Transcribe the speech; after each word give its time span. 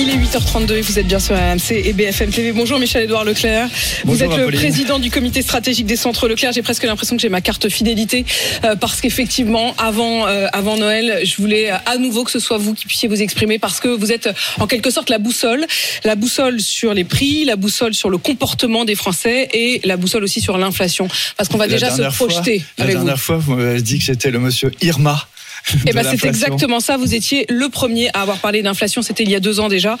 Il 0.00 0.08
est 0.10 0.16
8h32 0.16 0.74
et 0.76 0.80
vous 0.80 0.98
êtes 1.00 1.08
bien 1.08 1.18
sur 1.18 1.34
RMC 1.34 1.72
et 1.72 1.92
BFM 1.92 2.30
TV. 2.30 2.52
Bonjour 2.52 2.78
Michel-Édouard 2.78 3.24
Leclerc. 3.24 3.66
vous 4.04 4.12
Bonjour, 4.16 4.32
êtes 4.32 4.38
le 4.38 4.52
président 4.56 5.00
du 5.00 5.10
comité 5.10 5.42
stratégique 5.42 5.86
des 5.86 5.96
centres 5.96 6.28
Leclerc. 6.28 6.52
J'ai 6.52 6.62
presque 6.62 6.84
l'impression 6.84 7.16
que 7.16 7.22
j'ai 7.22 7.28
ma 7.28 7.40
carte 7.40 7.68
fidélité 7.68 8.24
euh, 8.64 8.76
parce 8.76 9.00
qu'effectivement, 9.00 9.74
avant, 9.76 10.28
euh, 10.28 10.46
avant 10.52 10.76
Noël, 10.76 11.20
je 11.24 11.36
voulais 11.36 11.72
euh, 11.72 11.76
à 11.84 11.96
nouveau 11.98 12.22
que 12.22 12.30
ce 12.30 12.38
soit 12.38 12.58
vous 12.58 12.74
qui 12.74 12.86
puissiez 12.86 13.08
vous 13.08 13.20
exprimer 13.20 13.58
parce 13.58 13.80
que 13.80 13.88
vous 13.88 14.12
êtes 14.12 14.28
en 14.60 14.68
quelque 14.68 14.90
sorte 14.90 15.10
la 15.10 15.18
boussole. 15.18 15.66
La 16.04 16.14
boussole 16.14 16.60
sur 16.60 16.94
les 16.94 17.04
prix, 17.04 17.44
la 17.44 17.56
boussole 17.56 17.92
sur 17.94 18.08
le 18.08 18.18
comportement 18.18 18.84
des 18.84 18.94
Français 18.94 19.48
et 19.52 19.80
la 19.84 19.96
boussole 19.96 20.22
aussi 20.22 20.40
sur 20.40 20.58
l'inflation. 20.58 21.08
Parce 21.36 21.48
qu'on 21.48 21.58
va 21.58 21.66
La 21.66 21.72
déjà 21.72 21.90
se 21.90 22.08
fois- 22.10 22.28
projeter 22.28 22.62
La 22.78 22.84
vous. 22.86 22.92
dernière 22.92 23.18
fois, 23.18 23.36
vous 23.38 23.56
m'avez 23.56 23.82
dit 23.82 23.98
que 23.98 24.04
j'étais 24.04 24.30
le 24.30 24.38
monsieur 24.38 24.70
Irma. 24.80 25.26
Eh 25.86 25.92
ben, 25.92 26.04
c'est 26.04 26.26
exactement 26.26 26.80
ça. 26.80 26.96
Vous 26.96 27.14
étiez 27.14 27.46
le 27.48 27.68
premier 27.68 28.08
à 28.14 28.22
avoir 28.22 28.38
parlé 28.38 28.62
d'inflation. 28.62 29.02
C'était 29.02 29.22
il 29.22 29.30
y 29.30 29.34
a 29.34 29.40
deux 29.40 29.60
ans 29.60 29.68
déjà. 29.68 29.98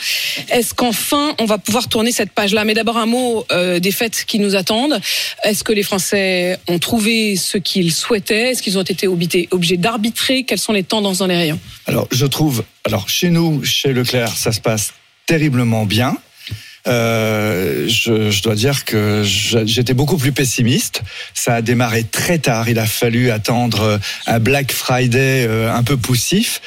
Est-ce 0.50 0.74
qu'enfin 0.74 1.34
on 1.38 1.44
va 1.44 1.58
pouvoir 1.58 1.88
tourner 1.88 2.12
cette 2.12 2.30
page-là? 2.30 2.64
Mais 2.64 2.74
d'abord 2.74 2.98
un 2.98 3.06
mot 3.06 3.44
euh, 3.52 3.78
des 3.78 3.92
fêtes 3.92 4.24
qui 4.26 4.38
nous 4.38 4.56
attendent. 4.56 5.00
Est-ce 5.44 5.64
que 5.64 5.72
les 5.72 5.82
Français 5.82 6.58
ont 6.68 6.78
trouvé 6.78 7.36
ce 7.36 7.58
qu'ils 7.58 7.92
souhaitaient? 7.92 8.50
Est-ce 8.50 8.62
qu'ils 8.62 8.78
ont 8.78 8.82
été 8.82 9.06
obligés, 9.06 9.48
obligés 9.50 9.76
d'arbitrer? 9.76 10.44
Quelles 10.44 10.58
sont 10.58 10.72
les 10.72 10.82
tendances 10.84 11.18
dans 11.18 11.26
les 11.26 11.36
rayons? 11.36 11.60
Alors, 11.86 12.06
je 12.10 12.26
trouve, 12.26 12.64
alors 12.84 13.08
chez 13.08 13.30
nous, 13.30 13.64
chez 13.64 13.92
Leclerc, 13.92 14.28
ça 14.36 14.52
se 14.52 14.60
passe 14.60 14.92
terriblement 15.26 15.86
bien. 15.86 16.16
Euh, 16.86 17.86
je, 17.88 18.30
je 18.30 18.42
dois 18.42 18.54
dire 18.54 18.84
que 18.84 19.22
j'étais 19.24 19.94
beaucoup 19.94 20.16
plus 20.16 20.32
pessimiste. 20.32 21.02
Ça 21.34 21.56
a 21.56 21.62
démarré 21.62 22.04
très 22.04 22.38
tard. 22.38 22.68
Il 22.68 22.78
a 22.78 22.86
fallu 22.86 23.30
attendre 23.30 23.98
un 24.26 24.38
Black 24.38 24.72
Friday 24.72 25.46
euh, 25.46 25.72
un 25.72 25.82
peu 25.82 25.96
poussif. 25.96 26.60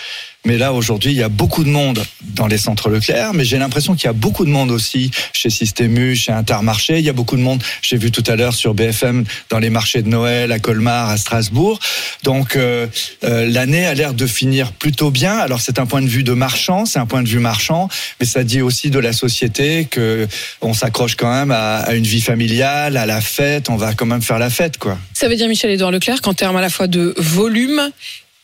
Mais 0.44 0.58
là, 0.58 0.74
aujourd'hui, 0.74 1.12
il 1.12 1.18
y 1.18 1.24
a 1.24 1.30
beaucoup 1.30 1.64
de 1.64 1.70
monde 1.70 2.04
dans 2.36 2.48
les 2.48 2.58
centres 2.58 2.90
Leclerc, 2.90 3.34
mais 3.34 3.46
j'ai 3.46 3.60
l'impression 3.60 3.94
qu'il 3.94 4.06
y 4.06 4.10
a 4.10 4.14
beaucoup 4.14 4.44
de 4.44 4.50
monde 4.50 4.72
aussi 4.72 5.12
chez 5.34 5.52
Système 5.52 5.96
U, 5.98 6.16
chez 6.16 6.32
Intermarché. 6.32 6.98
Il 6.98 7.06
y 7.06 7.10
a 7.10 7.14
beaucoup 7.14 7.36
de 7.36 7.42
monde, 7.42 7.62
j'ai 7.84 7.98
vu 7.98 8.10
tout 8.10 8.24
à 8.26 8.36
l'heure 8.36 8.56
sur 8.56 8.74
BFM, 8.74 9.24
dans 9.50 9.60
les 9.60 9.70
marchés 9.70 10.02
de 10.02 10.10
Noël, 10.10 10.52
à 10.52 10.58
Colmar, 10.58 11.10
à 11.10 11.18
Strasbourg. 11.18 11.80
Donc, 12.24 12.56
euh, 12.56 12.88
euh, 13.24 13.46
l'année 13.46 13.86
a 13.86 13.94
l'air 13.94 14.16
de 14.16 14.26
finir 14.26 14.72
plutôt 14.72 15.12
bien. 15.12 15.38
Alors, 15.38 15.62
c'est 15.62 15.78
un 15.78 15.86
point 15.86 16.02
de 16.02 16.08
vue 16.08 16.24
de 16.24 16.34
marchand, 16.34 16.86
c'est 16.86 17.00
un 17.00 17.06
point 17.06 17.22
de 17.22 17.30
vue 17.30 17.40
marchand, 17.40 17.88
mais 18.20 18.26
ça 18.26 18.44
dit 18.44 18.62
aussi 18.62 18.90
de 18.90 19.00
la 19.00 19.14
société 19.14 19.86
que 19.86 20.28
on 20.62 20.74
s'accroche 20.74 21.16
quand 21.16 21.32
même 21.32 21.52
à, 21.52 21.78
à 21.78 21.94
une 21.94 22.08
vie 22.08 22.22
familiale, 22.22 22.98
à 22.98 23.06
la 23.06 23.22
fête. 23.22 23.70
On 23.70 23.76
va 23.76 23.94
quand 23.94 24.08
même 24.08 24.24
faire 24.24 24.40
la 24.40 24.50
fête, 24.50 24.80
quoi. 24.80 24.98
Ça 25.14 25.28
veut 25.28 25.36
dire, 25.36 25.48
Michel-Édouard 25.48 25.92
Leclerc, 25.92 26.22
qu'en 26.22 26.34
termes 26.34 26.58
à 26.58 26.62
la 26.62 26.72
fois 26.72 26.88
de 26.88 27.14
volume 27.18 27.92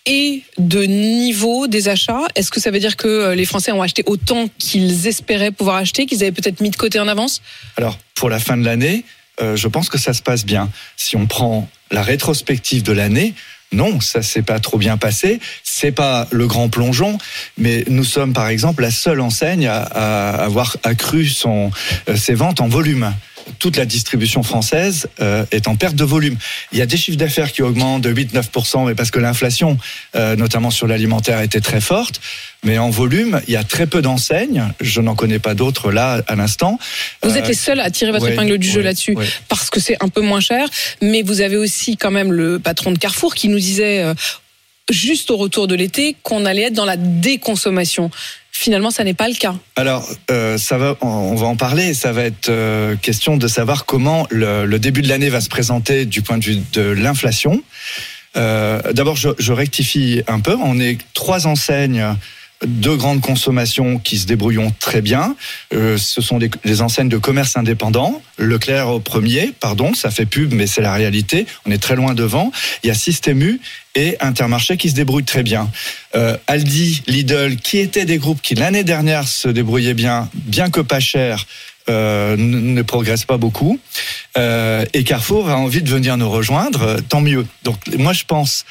et 0.07 0.41
de 0.57 0.83
niveau 0.83 1.67
des 1.67 1.89
achats, 1.89 2.25
est-ce 2.35 2.49
que 2.49 2.59
ça 2.59 2.71
veut 2.71 2.79
dire 2.79 2.95
que 2.95 3.07
euh, 3.07 3.35
les 3.35 3.45
Français 3.45 3.71
ont 3.73 3.81
acheté 3.81 4.03
autant 4.05 4.49
qu'ils 4.57 5.05
espéraient 5.05 5.51
pouvoir 5.51 5.75
acheter, 5.75 6.05
qu'ils 6.05 6.23
avaient 6.23 6.31
peut-être 6.31 6.61
mis 6.61 6.69
de 6.69 6.77
côté 6.77 6.99
en 6.99 7.07
avance? 7.07 7.41
Alors, 7.75 7.99
pour 8.15 8.29
la 8.29 8.39
fin 8.39 8.57
de 8.57 8.63
l'année, 8.63 9.03
euh, 9.41 9.55
je 9.55 9.67
pense 9.67 9.89
que 9.89 9.97
ça 9.97 10.13
se 10.13 10.21
passe 10.21 10.45
bien. 10.45 10.69
Si 10.95 11.17
on 11.17 11.27
prend 11.27 11.69
la 11.91 12.01
rétrospective 12.01 12.83
de 12.83 12.93
l'année, 12.93 13.33
non, 13.73 13.99
ça 13.99 14.21
s'est 14.21 14.43
pas 14.43 14.59
trop 14.59 14.77
bien 14.77 14.95
passé. 14.97 15.39
C'est 15.63 15.91
pas 15.91 16.27
le 16.31 16.47
grand 16.47 16.69
plongeon, 16.69 17.17
mais 17.57 17.83
nous 17.89 18.05
sommes 18.05 18.31
par 18.31 18.47
exemple 18.47 18.81
la 18.81 18.91
seule 18.91 19.19
enseigne 19.19 19.67
à, 19.67 20.29
avoir 20.29 20.77
accru 20.83 21.29
euh, 21.45 22.15
ses 22.15 22.33
ventes 22.33 22.61
en 22.61 22.69
volume. 22.69 23.13
Toute 23.59 23.77
la 23.77 23.85
distribution 23.85 24.43
française 24.43 25.07
euh, 25.19 25.45
est 25.51 25.67
en 25.67 25.75
perte 25.75 25.95
de 25.95 26.03
volume. 26.03 26.37
Il 26.71 26.77
y 26.77 26.81
a 26.81 26.85
des 26.85 26.97
chiffres 26.97 27.17
d'affaires 27.17 27.51
qui 27.51 27.61
augmentent 27.61 28.01
de 28.01 28.13
8-9%, 28.13 28.87
mais 28.87 28.95
parce 28.95 29.11
que 29.11 29.19
l'inflation, 29.19 29.77
euh, 30.15 30.35
notamment 30.35 30.71
sur 30.71 30.87
l'alimentaire, 30.87 31.41
était 31.41 31.61
très 31.61 31.81
forte. 31.81 32.21
Mais 32.63 32.77
en 32.77 32.89
volume, 32.89 33.39
il 33.47 33.53
y 33.53 33.57
a 33.57 33.63
très 33.63 33.87
peu 33.87 34.01
d'enseignes. 34.01 34.63
Je 34.81 34.99
n'en 35.01 35.15
connais 35.15 35.39
pas 35.39 35.53
d'autres 35.53 35.91
là 35.91 36.21
à 36.27 36.35
l'instant. 36.35 36.79
Vous 37.23 37.31
Euh, 37.31 37.35
êtes 37.35 37.47
les 37.47 37.53
seuls 37.53 37.79
à 37.79 37.91
tirer 37.91 38.11
votre 38.11 38.25
ouais, 38.25 38.33
épingle 38.33 38.57
du 38.57 38.67
jeu 38.67 38.77
ouais, 38.79 38.83
là-dessus 38.83 39.13
ouais. 39.15 39.27
parce 39.47 39.69
que 39.69 39.79
c'est 39.79 39.97
un 40.03 40.09
peu 40.09 40.21
moins 40.21 40.39
cher. 40.39 40.67
Mais 41.01 41.21
vous 41.21 41.41
avez 41.41 41.57
aussi 41.57 41.97
quand 41.97 42.11
même 42.11 42.31
le 42.31 42.59
patron 42.59 42.91
de 42.91 42.97
Carrefour 42.97 43.35
qui 43.35 43.47
nous 43.47 43.59
disait 43.59 44.01
euh, 44.03 44.13
juste 44.89 45.29
au 45.31 45.37
retour 45.37 45.67
de 45.67 45.75
l'été 45.75 46.15
qu'on 46.23 46.45
allait 46.45 46.63
être 46.63 46.73
dans 46.73 46.85
la 46.85 46.97
déconsommation. 46.97 48.09
Finalement, 48.59 48.89
ça 48.89 49.03
n'est 49.03 49.13
pas 49.13 49.27
le 49.27 49.35
cas. 49.35 49.53
Alors, 49.75 50.09
euh, 50.31 50.57
on- 51.01 51.35
va 51.35 51.45
en 51.45 51.55
parler. 51.55 51.93
Ça 51.93 52.11
va 52.11 52.23
être 52.23 52.49
euh, 52.49 52.95
question 52.95 53.37
de 53.37 53.47
savoir 53.47 53.85
comment 53.85 54.25
le, 54.31 54.77
début 54.79 55.03
de 55.03 55.07
l'année 55.09 55.29
va 55.29 55.41
se 55.41 55.47
présenter 55.47 56.05
du 56.05 56.23
point 56.23 56.39
de 56.39 56.43
vue 56.43 56.61
de 56.73 56.81
l'inflation. 56.81 57.61
Euh, 58.35 58.81
D'abord, 58.93 59.15
je 59.15 59.53
rectifie 59.53 60.23
un 60.27 60.39
peu. 60.39 60.57
On 60.59 60.79
est 60.79 60.97
trois 61.13 61.45
enseignes 61.45 62.03
de 62.65 62.95
grande 62.95 63.21
consommation 63.21 63.99
qui 63.99 64.17
se 64.17 64.25
débrouillent 64.25 64.71
très 64.79 65.01
bien. 65.01 65.35
Euh, 65.73 65.97
ce 65.97 66.21
sont 66.21 66.37
des, 66.37 66.49
des 66.65 66.81
enseignes 66.81 67.09
de 67.09 67.17
commerce 67.17 67.55
indépendant. 67.55 68.21
Leclerc 68.37 68.89
au 68.89 68.99
premier, 68.99 69.53
pardon, 69.59 69.93
ça 69.93 70.11
fait 70.11 70.25
pub, 70.25 70.53
mais 70.53 70.67
c'est 70.67 70.81
la 70.81 70.93
réalité. 70.93 71.45
On 71.65 71.71
est 71.71 71.81
très 71.81 71.95
loin 71.95 72.13
devant. 72.13 72.51
Il 72.83 72.87
y 72.87 72.91
a 72.91 72.95
Système 72.95 73.41
U 73.41 73.59
et 73.95 74.17
Intermarché 74.19 74.77
qui 74.77 74.89
se 74.89 74.95
débrouillent 74.95 75.23
très 75.23 75.43
bien. 75.43 75.69
Euh, 76.15 76.37
Aldi, 76.47 77.03
Lidl, 77.07 77.57
qui 77.57 77.79
étaient 77.79 78.05
des 78.05 78.17
groupes 78.17 78.41
qui 78.41 78.55
l'année 78.55 78.83
dernière 78.83 79.27
se 79.27 79.47
débrouillaient 79.47 79.93
bien, 79.93 80.29
bien 80.33 80.69
que 80.69 80.81
pas 80.81 80.99
cher, 80.99 81.45
euh, 81.89 82.35
ne 82.37 82.81
progressent 82.81 83.23
pas 83.23 83.37
beaucoup. 83.37 83.79
Euh, 84.37 84.83
et 84.93 85.05
Carrefour 85.05 85.49
a 85.49 85.55
envie 85.55 85.81
de 85.81 85.89
venir 85.89 86.17
nous 86.17 86.29
rejoindre, 86.29 86.81
euh, 86.81 86.97
tant 87.07 87.21
mieux. 87.21 87.45
Donc 87.63 87.77
moi 87.97 88.11
je 88.11 88.25
pense 88.25 88.65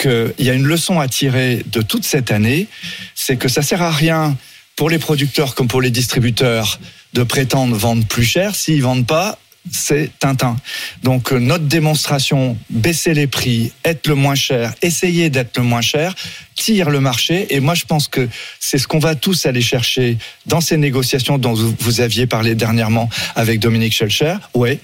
qu'il 0.00 0.32
y 0.38 0.50
a 0.50 0.54
une 0.54 0.66
leçon 0.66 0.98
à 0.98 1.08
tirer 1.08 1.62
de 1.66 1.82
toute 1.82 2.04
cette 2.04 2.30
année, 2.30 2.68
c'est 3.14 3.36
que 3.36 3.48
ça 3.48 3.62
sert 3.62 3.82
à 3.82 3.90
rien 3.90 4.36
pour 4.76 4.88
les 4.88 4.98
producteurs 4.98 5.54
comme 5.54 5.68
pour 5.68 5.82
les 5.82 5.90
distributeurs 5.90 6.80
de 7.12 7.22
prétendre 7.22 7.76
vendre 7.76 8.06
plus 8.06 8.24
cher 8.24 8.54
s'ils 8.54 8.82
vendent 8.82 9.06
pas. 9.06 9.38
C'est 9.70 10.10
Tintin. 10.18 10.56
Donc 11.02 11.32
euh, 11.32 11.38
notre 11.38 11.64
démonstration, 11.64 12.56
baisser 12.70 13.12
les 13.12 13.26
prix, 13.26 13.72
être 13.84 14.06
le 14.06 14.14
moins 14.14 14.34
cher, 14.34 14.72
essayer 14.80 15.28
d'être 15.28 15.58
le 15.58 15.64
moins 15.64 15.82
cher, 15.82 16.14
tire 16.56 16.88
le 16.88 17.00
marché. 17.00 17.54
Et 17.54 17.60
moi, 17.60 17.74
je 17.74 17.84
pense 17.84 18.08
que 18.08 18.26
c'est 18.58 18.78
ce 18.78 18.88
qu'on 18.88 18.98
va 18.98 19.14
tous 19.14 19.44
aller 19.44 19.60
chercher 19.60 20.16
dans 20.46 20.62
ces 20.62 20.78
négociations 20.78 21.36
dont 21.36 21.52
vous 21.52 22.00
aviez 22.00 22.26
parlé 22.26 22.54
dernièrement 22.54 23.10
avec 23.36 23.60
Dominique 23.60 23.92
Schelcher. 23.92 24.36
Ouais, 24.54 24.80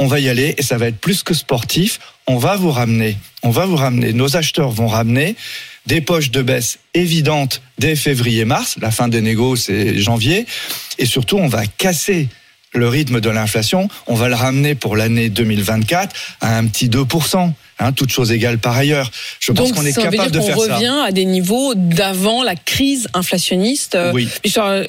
on 0.00 0.06
va 0.06 0.18
y 0.18 0.28
aller 0.28 0.54
et 0.58 0.62
ça 0.62 0.78
va 0.78 0.86
être 0.86 0.98
plus 0.98 1.22
que 1.22 1.34
sportif. 1.34 2.00
On 2.26 2.38
va 2.38 2.56
vous 2.56 2.70
ramener, 2.70 3.16
on 3.42 3.50
va 3.50 3.66
vous 3.66 3.76
ramener, 3.76 4.12
nos 4.12 4.36
acheteurs 4.36 4.70
vont 4.70 4.88
ramener 4.88 5.36
des 5.86 6.00
poches 6.00 6.30
de 6.30 6.42
baisse 6.42 6.78
évidentes 6.94 7.62
dès 7.78 7.94
février-mars. 7.96 8.76
La 8.80 8.90
fin 8.90 9.08
des 9.08 9.20
négos, 9.20 9.56
c'est 9.56 9.98
janvier. 9.98 10.46
Et 10.98 11.06
surtout, 11.06 11.36
on 11.36 11.48
va 11.48 11.66
casser 11.66 12.28
le 12.72 12.88
rythme 12.88 13.20
de 13.20 13.30
l'inflation. 13.30 13.88
On 14.06 14.14
va 14.14 14.28
le 14.28 14.34
ramener 14.34 14.74
pour 14.74 14.96
l'année 14.96 15.28
2024 15.28 16.14
à 16.40 16.56
un 16.56 16.66
petit 16.66 16.88
2%. 16.88 17.52
Hein, 17.80 17.92
toutes 17.92 18.10
choses 18.10 18.30
égales 18.30 18.58
par 18.58 18.76
ailleurs. 18.76 19.10
Je 19.40 19.52
pense 19.52 19.72
qu'on 19.72 19.84
est 19.86 19.92
veut 19.96 20.02
capable 20.02 20.30
dire 20.30 20.30
de 20.30 20.38
qu'on 20.38 20.46
faire 20.46 20.60
ça. 20.60 20.74
revient 20.76 20.94
à 21.06 21.12
des 21.12 21.24
niveaux 21.24 21.74
d'avant 21.74 22.42
la 22.42 22.54
crise 22.54 23.08
inflationniste. 23.14 23.94
Euh, 23.94 24.12
Oui. 24.12 24.28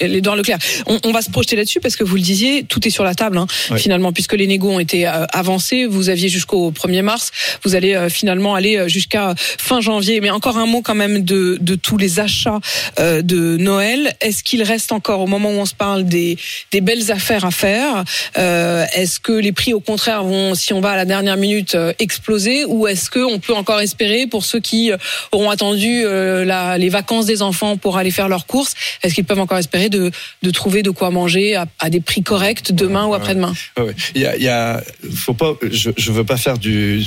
Édouard 0.00 0.36
Leclerc, 0.36 0.58
on, 0.86 0.98
on 1.04 1.12
va 1.12 1.22
se 1.22 1.30
projeter 1.30 1.56
là-dessus 1.56 1.80
parce 1.80 1.96
que 1.96 2.04
vous 2.04 2.16
le 2.16 2.20
disiez, 2.22 2.64
tout 2.64 2.86
est 2.86 2.90
sur 2.90 3.04
la 3.04 3.14
table 3.14 3.38
hein, 3.38 3.46
finalement, 3.76 4.12
puisque 4.12 4.34
les 4.34 4.46
négos 4.46 4.70
ont 4.70 4.78
été 4.80 5.06
euh, 5.08 5.24
avancés. 5.32 5.86
Vous 5.86 6.08
aviez 6.10 6.28
jusqu'au 6.28 6.70
1er 6.70 7.02
mars, 7.02 7.30
vous 7.64 7.74
allez 7.74 7.94
euh, 7.94 8.08
finalement 8.08 8.54
aller 8.54 8.76
euh, 8.76 8.88
jusqu'à 8.88 9.34
fin 9.38 9.80
janvier. 9.80 10.20
Mais 10.20 10.30
encore 10.30 10.58
un 10.58 10.66
mot 10.66 10.82
quand 10.82 10.94
même 10.94 11.24
de, 11.24 11.58
de 11.60 11.74
tous 11.74 11.96
les 11.96 12.20
achats 12.20 12.60
euh, 12.98 13.22
de 13.22 13.56
Noël. 13.56 14.14
Est-ce 14.20 14.42
qu'il 14.42 14.62
reste 14.62 14.92
encore 14.92 15.20
au 15.20 15.26
moment 15.26 15.48
où 15.50 15.58
on 15.60 15.66
se 15.66 15.74
parle 15.74 16.04
des, 16.04 16.36
des 16.72 16.80
belles 16.80 17.10
affaires 17.10 17.44
à 17.44 17.50
faire? 17.50 18.04
Euh, 18.38 18.84
Est-ce 18.94 19.18
que 19.20 19.32
les 19.32 19.52
prix 19.52 19.72
au 19.72 19.80
contraire 19.80 20.24
vont, 20.24 20.54
si 20.54 20.72
on 20.72 20.80
va 20.80 20.90
à 20.90 20.96
la 20.96 21.04
dernière 21.04 21.36
minute, 21.36 21.74
euh, 21.74 21.92
exploser 21.98 22.64
ou 22.66 22.81
est-ce 22.88 23.10
qu'on 23.10 23.38
peut 23.38 23.54
encore 23.54 23.80
espérer 23.80 24.26
pour 24.26 24.44
ceux 24.44 24.60
qui 24.60 24.92
euh, 24.92 24.96
auront 25.32 25.50
attendu 25.50 26.02
euh, 26.04 26.44
la, 26.44 26.78
les 26.78 26.88
vacances 26.88 27.26
des 27.26 27.42
enfants 27.42 27.76
pour 27.76 27.96
aller 27.98 28.10
faire 28.10 28.28
leurs 28.28 28.46
courses, 28.46 28.74
est-ce 29.02 29.14
qu'ils 29.14 29.24
peuvent 29.24 29.38
encore 29.40 29.58
espérer 29.58 29.88
de, 29.88 30.10
de 30.42 30.50
trouver 30.50 30.82
de 30.82 30.90
quoi 30.90 31.10
manger 31.10 31.56
à, 31.56 31.66
à 31.78 31.90
des 31.90 32.00
prix 32.00 32.22
corrects 32.22 32.72
demain 32.72 33.06
ou 33.06 33.14
après-demain? 33.14 33.54
Ouais, 33.76 33.84
ouais. 33.84 33.94
Il 34.14 34.20
y 34.22 34.26
a, 34.26 34.36
il 34.36 34.42
y 34.42 34.48
a- 34.48 34.82
faut 35.14 35.34
pas, 35.34 35.54
je, 35.70 35.90
je 35.96 36.12
veux 36.12 36.24
pas 36.24 36.36
faire 36.36 36.58
du, 36.58 37.04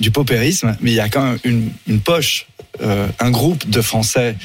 du 0.00 0.10
paupérisme, 0.10 0.76
mais 0.80 0.90
il 0.90 0.94
y 0.96 1.00
a 1.00 1.08
quand 1.08 1.22
même 1.22 1.38
une, 1.44 1.70
une 1.86 2.00
poche, 2.00 2.46
euh, 2.82 3.06
un 3.20 3.30
groupe 3.30 3.68
de 3.70 3.80
Français 3.80 4.36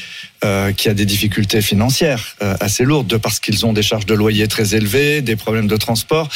euh, 0.46 0.72
qui 0.72 0.88
a 0.88 0.94
des 0.94 1.06
difficultés 1.06 1.62
financières 1.62 2.36
euh, 2.42 2.56
assez 2.62 2.86
lourdes, 2.86 3.08
de 3.08 3.18
parce 3.18 3.40
qu'ils 3.42 3.66
ont 3.66 3.74
des 3.74 3.84
charges 3.84 4.06
de 4.06 4.14
loyer 4.14 4.48
très 4.48 4.74
élevées, 4.74 5.22
des 5.22 5.36
problèmes 5.36 5.68
de 5.68 5.76
transport. 5.76 6.30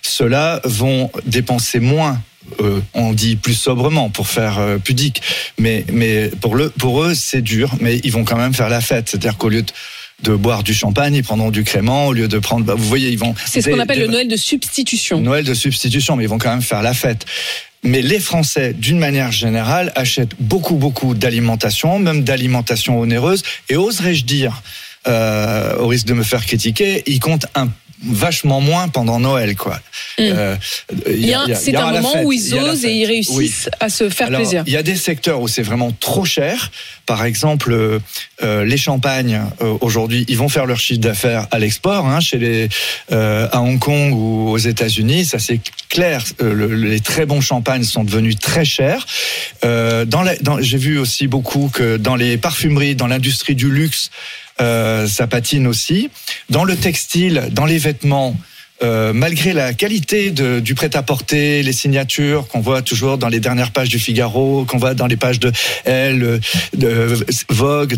Ceux-là 0.00 0.60
vont 0.64 1.10
dépenser 1.26 1.78
moins. 1.80 2.20
Euh, 2.60 2.80
on 2.94 3.12
dit 3.12 3.36
plus 3.36 3.54
sobrement 3.54 4.10
pour 4.10 4.28
faire 4.28 4.58
euh, 4.58 4.78
pudique, 4.78 5.22
mais 5.58 5.84
mais 5.92 6.30
pour 6.40 6.54
le 6.56 6.70
pour 6.70 7.02
eux 7.02 7.14
c'est 7.14 7.42
dur, 7.42 7.74
mais 7.80 7.98
ils 8.04 8.12
vont 8.12 8.24
quand 8.24 8.36
même 8.36 8.54
faire 8.54 8.68
la 8.68 8.80
fête. 8.80 9.08
C'est-à-dire 9.08 9.36
qu'au 9.38 9.48
lieu 9.48 9.62
de 9.62 9.72
de 10.22 10.36
boire 10.36 10.62
du 10.62 10.72
champagne, 10.72 11.16
ils 11.16 11.24
prendront 11.24 11.50
du 11.50 11.64
crément 11.64 12.06
au 12.06 12.12
lieu 12.12 12.28
de 12.28 12.38
prendre. 12.38 12.64
bah, 12.64 12.74
vous 12.76 12.84
voyez, 12.86 13.08
ils 13.10 13.18
vont. 13.18 13.34
C'est 13.44 13.60
ce 13.60 13.68
qu'on 13.70 13.80
appelle 13.80 13.98
des- 13.98 14.04
le 14.06 14.12
Noël 14.12 14.28
de 14.28 14.36
substitution. 14.36 15.20
Noël 15.20 15.44
de 15.44 15.52
substitution, 15.54 16.14
mais 16.14 16.22
ils 16.22 16.28
vont 16.28 16.38
quand 16.38 16.50
même 16.50 16.62
faire 16.62 16.80
la 16.82 16.94
fête. 16.94 17.26
Mais 17.82 18.02
les 18.02 18.20
Français, 18.20 18.72
d'une 18.72 19.00
manière 19.00 19.32
générale, 19.32 19.90
achètent 19.96 20.36
beaucoup, 20.38 20.76
beaucoup 20.76 21.14
d'alimentation, 21.14 21.98
même 21.98 22.22
d'alimentation 22.22 23.00
onéreuse, 23.00 23.42
et 23.68 23.74
oserais-je 23.76 24.24
dire, 24.24 24.62
euh, 25.08 25.76
au 25.78 25.88
risque 25.88 26.06
de 26.06 26.14
me 26.14 26.22
faire 26.22 26.46
critiquer, 26.46 27.02
ils 27.06 27.18
comptent 27.18 27.46
un 27.56 27.68
vachement 28.04 28.60
moins 28.60 28.88
pendant 28.88 29.18
Noël, 29.20 29.56
quoi. 29.56 29.80
Euh, 30.20 30.56
y 31.08 31.32
a- 31.34 31.54
C'est 31.54 31.76
un 31.76 31.92
moment 31.92 32.12
fête, 32.12 32.24
où 32.26 32.32
il 32.32 32.40
ils 32.44 32.54
osent 32.58 32.84
et 32.84 32.92
ils 32.92 33.06
Oui. 33.06 33.06
réussissent 33.06 33.70
à 33.80 33.88
se 33.88 34.08
faire 34.10 34.28
Alors, 34.28 34.40
plaisir. 34.40 34.62
Il 34.66 34.72
y 34.72 34.76
a 34.76 34.82
des 34.82 34.96
secteurs 34.96 35.40
où 35.40 35.48
c'est 35.48 35.62
vraiment 35.62 35.92
trop 35.92 36.24
cher. 36.24 36.70
Par 37.06 37.24
exemple, 37.24 37.72
euh, 37.72 37.98
euh, 38.42 38.64
les 38.64 38.76
champagnes 38.76 39.40
euh, 39.60 39.74
aujourd'hui, 39.80 40.24
ils 40.28 40.36
vont 40.36 40.48
faire 40.48 40.66
leur 40.66 40.78
chiffre 40.78 41.00
d'affaires 41.00 41.46
à 41.50 41.58
l'export, 41.58 42.06
hein, 42.06 42.20
chez 42.20 42.38
les 42.38 42.68
euh, 43.12 43.48
à 43.52 43.60
Hong 43.60 43.78
Kong 43.78 44.12
ou 44.14 44.48
aux 44.50 44.58
États-Unis. 44.58 45.24
Ça 45.24 45.38
c'est 45.38 45.60
clair. 45.88 46.24
Euh, 46.40 46.54
le- 46.54 46.74
les 46.74 47.00
très 47.00 47.26
bons 47.26 47.40
champagnes 47.40 47.84
sont 47.84 48.04
devenus 48.04 48.38
très 48.38 48.64
chers. 48.64 49.06
Euh, 49.64 50.04
dans 50.04 50.22
la- 50.22 50.36
dans- 50.36 50.60
j'ai 50.60 50.78
vu 50.78 50.98
aussi 50.98 51.26
beaucoup 51.26 51.70
que 51.72 51.96
dans 51.96 52.16
les 52.16 52.36
parfumeries, 52.36 52.94
dans 52.96 53.06
l'industrie 53.06 53.54
du 53.54 53.70
luxe, 53.70 54.10
euh, 54.60 55.06
ça 55.06 55.26
patine 55.26 55.66
aussi. 55.66 56.10
Dans 56.50 56.64
le 56.64 56.76
textile, 56.76 57.48
dans 57.52 57.66
les 57.66 57.78
vêtements. 57.78 58.36
euh, 58.82 59.12
malgré 59.12 59.52
la 59.52 59.74
qualité 59.74 60.32
de- 60.32 60.58
du 60.58 60.74
prêt-à-porter, 60.74 61.62
les 61.62 61.72
signatures 61.72 62.48
qu'on 62.48 62.58
voit 62.60 62.82
toujours 62.82 63.16
dans 63.16 63.28
les 63.28 63.38
dernières 63.38 63.70
pages 63.70 63.88
du 63.90 64.00
Figaro, 64.00 64.64
qu'on 64.64 64.76
voit 64.78 64.94
dans 64.94 65.06
les 65.06 65.14
pages 65.16 65.38
de 65.38 65.52
Elle, 65.84 66.24
euh, 66.24 66.38
de 66.76 67.16
Vogue, 67.50 67.94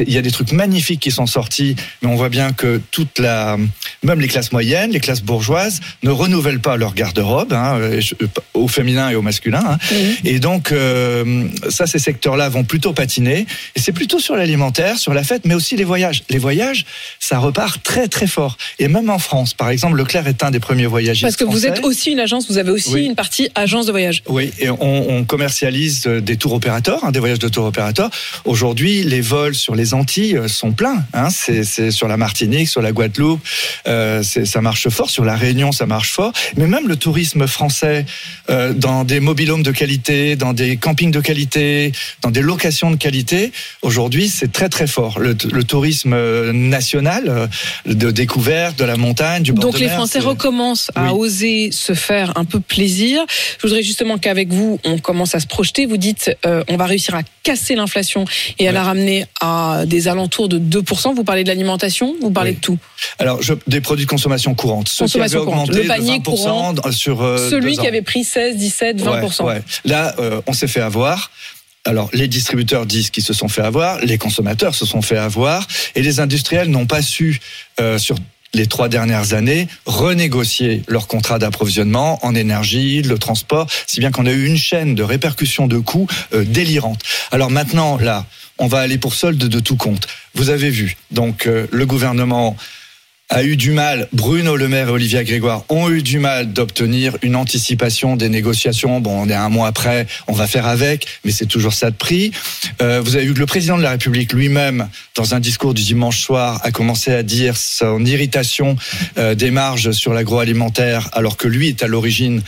il 0.00 0.10
y 0.10 0.16
a 0.16 0.22
des 0.22 0.30
trucs 0.30 0.52
magnifiques 0.52 1.00
qui 1.00 1.10
sont 1.10 1.26
sortis, 1.26 1.76
mais 2.00 2.08
on 2.08 2.14
voit 2.16 2.30
bien 2.30 2.52
que 2.54 2.80
toute 2.90 3.18
la, 3.18 3.58
même 4.04 4.20
les 4.20 4.28
classes 4.28 4.52
moyennes, 4.52 4.90
les 4.92 5.00
classes 5.00 5.22
bourgeoises, 5.22 5.80
ne 6.02 6.10
renouvellent 6.10 6.60
pas 6.60 6.76
leur 6.76 6.94
garde-robe, 6.94 7.52
hein, 7.52 7.78
euh, 7.80 8.00
je- 8.00 8.14
au 8.54 8.68
féminin 8.68 9.10
et 9.10 9.14
au 9.16 9.22
masculin. 9.22 9.62
hein. 9.66 9.78
Et 10.24 10.38
donc, 10.38 10.70
euh, 10.72 11.44
ça, 11.70 11.86
ces 11.86 11.98
secteurs-là 11.98 12.48
vont 12.48 12.64
plutôt 12.64 12.92
patiner. 12.92 13.46
Et 13.74 13.80
c'est 13.80 13.92
plutôt 13.92 14.18
sur 14.20 14.36
l'alimentaire, 14.36 14.98
sur 14.98 15.14
la 15.14 15.24
fête, 15.24 15.42
mais 15.44 15.54
aussi 15.54 15.76
les 15.76 15.84
voyages. 15.84 16.22
Les 16.30 16.38
voyages, 16.38 16.84
ça 17.18 17.38
repart 17.38 17.82
très 17.82 18.08
très 18.08 18.26
fort. 18.26 18.56
Et 18.78 18.88
même 18.88 19.10
en 19.10 19.18
France, 19.18 19.54
par 19.54 19.70
exemple, 19.70 19.96
Leclerc 19.96 20.26
est 20.28 20.42
un 20.44 20.50
des 20.50 20.60
premiers 20.60 20.86
voyagistes. 20.86 21.22
Parce 21.24 21.36
que 21.36 21.44
vous 21.44 21.66
êtes 21.66 21.82
aussi 21.84 22.12
une 22.12 22.20
agence, 22.20 22.48
vous 22.48 22.58
avez 22.58 22.70
aussi 22.70 22.90
Oui. 22.94 23.04
une 23.06 23.14
partie 23.14 23.48
agence 23.54 23.86
de 23.86 23.90
voyage. 23.92 24.22
Oui, 24.28 24.52
et 24.58 24.70
on, 24.70 25.10
on 25.10 25.24
commercialise 25.24 26.06
euh, 26.06 26.20
des 26.20 26.36
tours 26.36 26.52
opérateurs, 26.52 27.04
hein, 27.04 27.10
des 27.12 27.18
voyages 27.20 27.38
de 27.38 27.48
tours 27.48 27.64
opérateurs. 27.64 28.10
Aujourd'hui, 28.44 29.02
les 29.02 29.20
vols 29.20 29.54
sur 29.54 29.74
les 29.74 29.94
Antilles 29.94 30.36
euh, 30.36 30.48
sont 30.48 30.72
pleins. 30.72 31.04
Hein, 31.14 31.30
c'est 31.30 31.64
c'est 31.64 31.90
sur 31.90 32.08
la 32.08 32.16
Martinique, 32.16 32.68
sur 32.68 32.82
la 32.82 32.92
Guadeloupe, 32.92 33.40
euh, 33.86 33.93
c'est- 34.22 34.44
ça 34.44 34.60
marche 34.60 34.88
fort. 34.88 35.10
Sur 35.10 35.24
la 35.24 35.36
Réunion, 35.36 35.72
ça 35.72 35.86
marche 35.86 36.10
fort. 36.12 36.32
Mais 36.56 36.66
même 36.66 36.88
le 36.88 36.96
tourisme 36.96 37.46
français, 37.46 38.04
euh, 38.50 38.72
dans 38.72 39.04
des 39.04 39.20
mobilhomes 39.20 39.62
de 39.62 39.70
qualité, 39.72 40.36
dans 40.36 40.52
des 40.52 40.76
campings 40.76 41.10
de 41.10 41.20
qualité, 41.20 41.92
dans 42.22 42.30
des 42.30 42.42
locations 42.42 42.90
de 42.90 42.96
qualité, 42.96 43.52
aujourd'hui, 43.82 44.28
c'est 44.28 44.52
très 44.52 44.68
très 44.68 44.86
fort. 44.86 45.18
Le, 45.18 45.36
le 45.52 45.64
tourisme 45.64 46.12
euh, 46.14 46.52
national, 46.52 47.24
euh, 47.28 47.46
de 47.86 48.10
découverte, 48.10 48.78
de 48.78 48.84
la 48.84 48.96
montagne, 48.96 49.42
du 49.42 49.52
bord 49.52 49.64
Donc 49.64 49.74
de 49.74 49.78
les 49.80 49.86
mer, 49.86 49.96
Français 49.96 50.18
recommencent 50.20 50.90
à 50.94 51.14
oser 51.14 51.70
se 51.72 51.94
faire 51.94 52.36
un 52.36 52.44
peu 52.44 52.60
plaisir. 52.60 53.24
Je 53.58 53.66
voudrais 53.66 53.82
justement 53.82 54.18
qu'avec 54.18 54.52
vous, 54.52 54.78
on 54.84 54.98
commence 54.98 55.34
à 55.34 55.40
se 55.40 55.46
projeter. 55.46 55.86
Vous 55.86 55.96
dites, 55.96 56.30
euh, 56.46 56.62
on 56.68 56.76
va 56.76 56.86
réussir 56.86 57.14
à 57.14 57.22
casser 57.42 57.74
l'inflation 57.74 58.24
et 58.58 58.64
à 58.66 58.70
Ouais. 58.70 58.72
la 58.74 58.82
ramener 58.82 59.26
à 59.40 59.82
des 59.86 60.08
alentours 60.08 60.48
de 60.48 60.58
2%. 60.58 61.14
Vous 61.14 61.24
parlez 61.24 61.44
de 61.44 61.48
l'alimentation, 61.48 62.14
vous 62.20 62.30
parlez 62.30 62.50
Oui. 62.50 62.56
de 62.56 62.60
tout. 62.60 62.78
Alors, 63.18 63.42
je, 63.42 63.52
des 63.74 63.80
produits 63.80 64.06
de 64.06 64.10
consommation 64.10 64.54
courante. 64.54 64.88
Ceux 64.88 65.04
Consommation 65.04 65.40
qui 65.40 65.46
courante. 65.46 65.68
augmenté 65.68 65.82
Le 65.82 65.88
panier 65.88 66.18
de 66.20 66.24
20% 66.24 66.92
sur 66.92 67.22
euh, 67.22 67.50
Celui 67.50 67.76
qui 67.76 67.86
avait 67.86 68.02
pris 68.02 68.24
16, 68.24 68.56
17, 68.56 69.02
20%. 69.02 69.42
Ouais, 69.42 69.52
ouais. 69.52 69.62
Là, 69.84 70.14
euh, 70.18 70.40
on 70.46 70.52
s'est 70.52 70.68
fait 70.68 70.80
avoir. 70.80 71.30
Alors, 71.84 72.08
les 72.12 72.28
distributeurs 72.28 72.86
disent 72.86 73.10
qu'ils 73.10 73.24
se 73.24 73.34
sont 73.34 73.48
fait 73.48 73.62
avoir, 73.62 74.00
les 74.00 74.16
consommateurs 74.16 74.74
se 74.74 74.86
sont 74.86 75.02
fait 75.02 75.18
avoir, 75.18 75.66
et 75.94 76.02
les 76.02 76.18
industriels 76.18 76.70
n'ont 76.70 76.86
pas 76.86 77.02
su, 77.02 77.40
euh, 77.78 77.98
sur 77.98 78.16
les 78.54 78.66
trois 78.66 78.88
dernières 78.88 79.34
années, 79.34 79.68
renégocier 79.84 80.82
leur 80.88 81.08
contrat 81.08 81.38
d'approvisionnement 81.38 82.24
en 82.24 82.34
énergie, 82.34 83.02
le 83.02 83.18
transport, 83.18 83.66
si 83.86 84.00
bien 84.00 84.10
qu'on 84.10 84.26
a 84.26 84.30
eu 84.30 84.46
une 84.46 84.56
chaîne 84.56 84.94
de 84.94 85.02
répercussions 85.02 85.66
de 85.66 85.78
coûts 85.78 86.06
euh, 86.32 86.44
délirante. 86.44 87.02
Alors 87.32 87.50
maintenant, 87.50 87.98
là, 87.98 88.24
on 88.58 88.68
va 88.68 88.78
aller 88.78 88.98
pour 88.98 89.14
solde 89.14 89.36
de 89.36 89.60
tout 89.60 89.76
compte. 89.76 90.06
Vous 90.34 90.50
avez 90.50 90.70
vu, 90.70 90.96
donc 91.10 91.46
euh, 91.46 91.66
le 91.70 91.84
gouvernement 91.84 92.56
a 93.30 93.42
eu 93.42 93.56
du 93.56 93.70
mal, 93.70 94.06
Bruno 94.12 94.54
Le 94.54 94.68
Maire 94.68 94.88
et 94.88 94.92
Olivia 94.92 95.24
Grégoire 95.24 95.64
ont 95.70 95.90
eu 95.90 96.02
du 96.02 96.18
mal 96.18 96.52
d'obtenir 96.52 97.16
une 97.22 97.36
anticipation 97.36 98.16
des 98.16 98.28
négociations. 98.28 99.00
Bon, 99.00 99.22
on 99.22 99.28
est 99.28 99.34
un 99.34 99.48
mois 99.48 99.66
après, 99.66 100.06
on 100.28 100.32
va 100.32 100.46
faire 100.46 100.66
avec, 100.66 101.06
mais 101.24 101.30
c'est 101.30 101.46
toujours 101.46 101.72
ça 101.72 101.90
de 101.90 101.96
prix. 101.96 102.32
Euh, 102.82 103.00
vous 103.00 103.16
avez 103.16 103.24
vu 103.24 103.34
que 103.34 103.38
le 103.38 103.46
président 103.46 103.78
de 103.78 103.82
la 103.82 103.90
République 103.90 104.32
lui-même, 104.32 104.88
dans 105.16 105.34
un 105.34 105.40
discours 105.40 105.72
du 105.72 105.82
dimanche 105.82 106.20
soir, 106.20 106.60
a 106.64 106.70
commencé 106.70 107.12
à 107.12 107.22
dire 107.22 107.56
son 107.56 108.04
irritation 108.04 108.76
euh, 109.16 109.34
des 109.34 109.50
marges 109.50 109.92
sur 109.92 110.12
l'agroalimentaire, 110.12 111.08
alors 111.12 111.36
que 111.36 111.48
lui 111.48 111.68
est 111.68 111.82
à 111.82 111.86
l'origine 111.86 112.42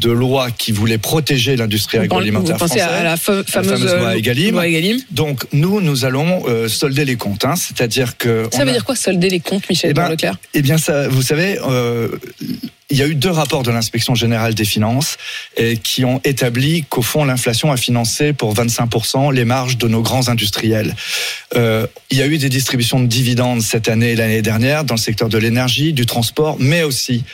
de 0.00 0.10
lois 0.10 0.50
qui 0.50 0.72
voulaient 0.72 0.98
protéger 0.98 1.54
l'industrie 1.56 1.98
agroalimentaire 1.98 2.54
vous 2.56 2.58
pensez 2.58 2.78
française. 2.80 2.98
à 3.00 3.02
la 3.04 3.16
fa- 3.16 3.44
fameuse, 3.44 3.70
fameuse 3.72 3.94
loi 3.94 4.08
euh, 4.08 4.16
Egalim. 4.16 4.52
loi 4.52 4.66
Egalim. 4.66 4.98
Donc 5.10 5.44
nous, 5.52 5.80
nous 5.80 6.04
allons 6.04 6.44
euh, 6.48 6.68
solder 6.68 7.04
les 7.04 7.16
comptes, 7.16 7.44
hein, 7.44 7.56
c'est-à-dire 7.56 8.16
que 8.16 8.48
Ça 8.52 8.64
veut 8.64 8.70
a- 8.70 8.72
dire 8.72 8.84
quoi 8.84 8.96
solder 8.96 9.28
les 9.28 9.40
comptes, 9.40 9.68
Michel 9.68 9.90
Eh 9.90 9.94
ben, 9.94 10.08
Leclerc? 10.08 10.36
eh 10.54 10.62
bien, 10.62 10.78
ça, 10.78 11.08
vous 11.08 11.22
savez, 11.22 11.58
euh, 11.68 12.08
il 12.90 12.98
y 12.98 13.02
a 13.02 13.06
eu 13.06 13.14
deux 13.14 13.30
rapports 13.30 13.62
de 13.62 13.70
l'inspection 13.70 14.14
générale 14.14 14.54
des 14.54 14.64
finances 14.64 15.16
et 15.56 15.76
qui 15.76 16.04
ont 16.04 16.20
établi 16.24 16.84
qu'au 16.88 17.02
fond, 17.02 17.24
l'inflation 17.24 17.70
a 17.72 17.76
financé 17.76 18.32
pour 18.32 18.54
25% 18.54 19.32
les 19.32 19.44
marges 19.44 19.78
de 19.78 19.88
nos 19.88 20.02
grands 20.02 20.28
industriels. 20.28 20.94
Euh, 21.56 21.86
il 22.10 22.18
y 22.18 22.22
a 22.22 22.26
eu 22.26 22.38
des 22.38 22.48
distributions 22.50 23.00
de 23.00 23.06
dividendes 23.06 23.62
cette 23.62 23.88
année 23.88 24.12
et 24.12 24.16
l'année 24.16 24.42
dernière 24.42 24.84
dans 24.84 24.94
le 24.94 25.00
secteur 25.00 25.28
de 25.28 25.38
l'énergie, 25.38 25.92
du 25.92 26.06
transport, 26.06 26.56
mais 26.58 26.82
aussi 26.82 27.24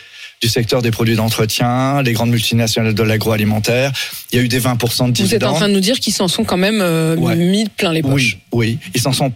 du 0.40 0.48
secteur 0.48 0.82
des 0.82 0.90
produits 0.90 1.16
d'entretien, 1.16 2.02
les 2.02 2.12
grandes 2.12 2.30
multinationales 2.30 2.94
de 2.94 3.02
l'agroalimentaire. 3.02 3.92
Il 4.32 4.36
y 4.36 4.38
a 4.40 4.44
eu 4.44 4.48
des 4.48 4.60
20% 4.60 5.06
de 5.08 5.12
dividendes. 5.12 5.28
Vous 5.28 5.34
êtes 5.34 5.42
en 5.44 5.54
train 5.54 5.68
de 5.68 5.74
nous 5.74 5.80
dire 5.80 5.98
qu'ils 5.98 6.12
s'en 6.12 6.28
sont 6.28 6.44
quand 6.44 6.56
même 6.56 6.80
euh, 6.80 7.16
Ouais. 7.16 7.34
mis 7.36 7.68
plein 7.68 7.92
les 7.92 8.02
poches. 8.02 8.38
Oui, 8.52 8.76
oui, 8.76 8.78
ils 8.94 9.00
s'en 9.00 9.12
sont. 9.12 9.32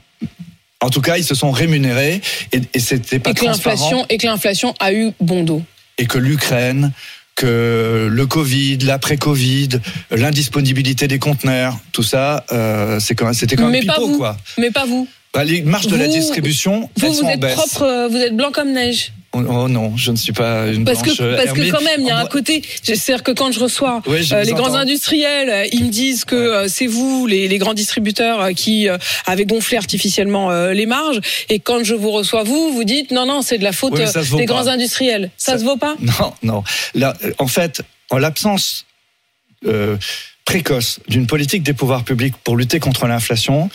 En 0.81 0.90
tout 0.90 1.00
cas, 1.00 1.16
ils 1.16 1.25
se 1.25 1.34
sont 1.34 1.50
rémunérés 1.50 2.20
et, 2.52 2.60
et 2.75 2.78
c'était 2.81 3.19
pas 3.19 3.31
Et 3.31 3.34
que 3.34 3.44
transparent. 3.44 3.75
l'inflation 3.75 4.06
et 4.08 4.19
que 4.19 4.26
l'inflation 4.26 4.75
a 4.81 4.93
eu 4.93 5.10
bon 5.20 5.43
dos. 5.44 5.62
et 5.99 6.06
que 6.06 6.19
l'Ukraine, 6.19 6.93
que 7.37 8.08
le 8.10 8.26
Covid, 8.26 8.78
l'après-Covid, 8.78 9.69
l'indisponibilité 10.10 11.08
des 11.08 11.19
conteneurs, 11.19 11.79
tout 11.93 12.03
ça, 12.03 12.44
euh, 12.53 13.00
c'est 13.00 13.15
quand 13.15 13.24
même, 13.24 13.34
c'était 13.34 13.56
quand 13.56 13.62
même 13.69 13.72
Mais 13.81 13.86
pas 13.86 13.94
pipeau, 13.94 14.08
vous. 14.08 14.19
quoi. 14.19 14.36
Mais 14.58 14.70
pas 14.70 14.84
vous. 14.86 15.08
Bah, 15.34 15.44
les 15.44 15.62
marges 15.62 15.86
de 15.86 15.96
la 15.96 16.08
distribution, 16.08 16.91
Vous, 16.96 17.06
elles 17.06 17.12
vous 17.12 17.19
sont 17.20 17.24
en 17.26 17.31
êtes 17.31 17.41
baisse. 17.41 17.55
propre, 17.55 17.82
euh, 17.82 18.08
vous 18.08 18.19
êtes 18.19 18.36
blanc 18.36 18.50
comme 18.53 18.72
neige. 18.72 19.12
Oh, 19.34 19.43
oh 19.48 19.69
non, 19.69 19.96
je 19.96 20.10
ne 20.10 20.17
suis 20.17 20.32
pas 20.34 20.67
une 20.67 20.84
Parce 20.84 21.03
blanche 21.03 21.17
que, 21.17 21.36
parce 21.36 21.53
que 21.56 21.70
quand 21.70 21.81
même, 21.81 22.01
il 22.01 22.06
y 22.06 22.10
a 22.10 22.19
un 22.19 22.27
côté. 22.27 22.62
C'est-à-dire 22.82 23.22
que 23.22 23.32
quand 23.32 23.51
je 23.51 23.60
reçois 23.60 24.03
Oui, 24.06 24.22
je 24.22 24.34
euh, 24.34 24.43
les 24.44 24.53
grands 24.53 24.74
industriels, 24.74 25.48
euh, 25.48 25.67
ils 25.72 25.84
me 25.86 25.91
disent 25.91 26.24
que 26.27 26.34
euh, 26.36 26.69
c'est 26.69 26.86
vous, 26.86 27.27
les, 27.27 27.48
les 27.48 27.58
grands 27.58 27.72
distributeurs, 27.72 28.41
euh, 28.43 28.53
qui 28.53 28.89
euh, 28.89 28.98
avez 29.24 29.46
gonflé 29.46 29.79
artificiellement 29.79 30.51
euh, 30.51 30.74
les 30.74 30.84
marges. 30.84 31.20
Et 31.48 31.60
quand 31.60 31.82
je 31.82 31.94
vous 31.94 32.10
reçois 32.10 32.43
vous, 32.43 32.72
vous 32.74 32.84
dites 32.84 33.10
non, 33.10 33.24
non, 33.24 33.41
c'est 33.41 33.56
de 33.56 33.65
la 33.65 33.72
faute 33.72 33.94
Oui, 33.94 34.03
euh, 34.03 34.22
des 34.36 34.44
pas. 34.44 34.53
grands 34.53 34.67
industriels. 34.67 35.31
Ça, 35.39 35.53
Ça- 35.53 35.58
se 35.60 35.65
vaut 35.65 35.79
pas? 35.79 35.96
Non, 36.01 36.34
non. 36.43 36.65
Là, 36.94 37.15
euh, 37.24 37.32
en 37.39 37.46
fait, 37.46 37.82
en 38.10 38.19
l'absence 38.19 38.84
euh, 39.67 39.96
précoce 40.44 40.98
d'une 41.08 41.27
politique 41.27 41.62
des 41.62 41.72
pouvoirs 41.72 42.05
publics 42.05 42.34
pour 42.44 42.56
lutter 42.56 42.81
contre 42.81 43.06
l'inflation, 43.06 43.70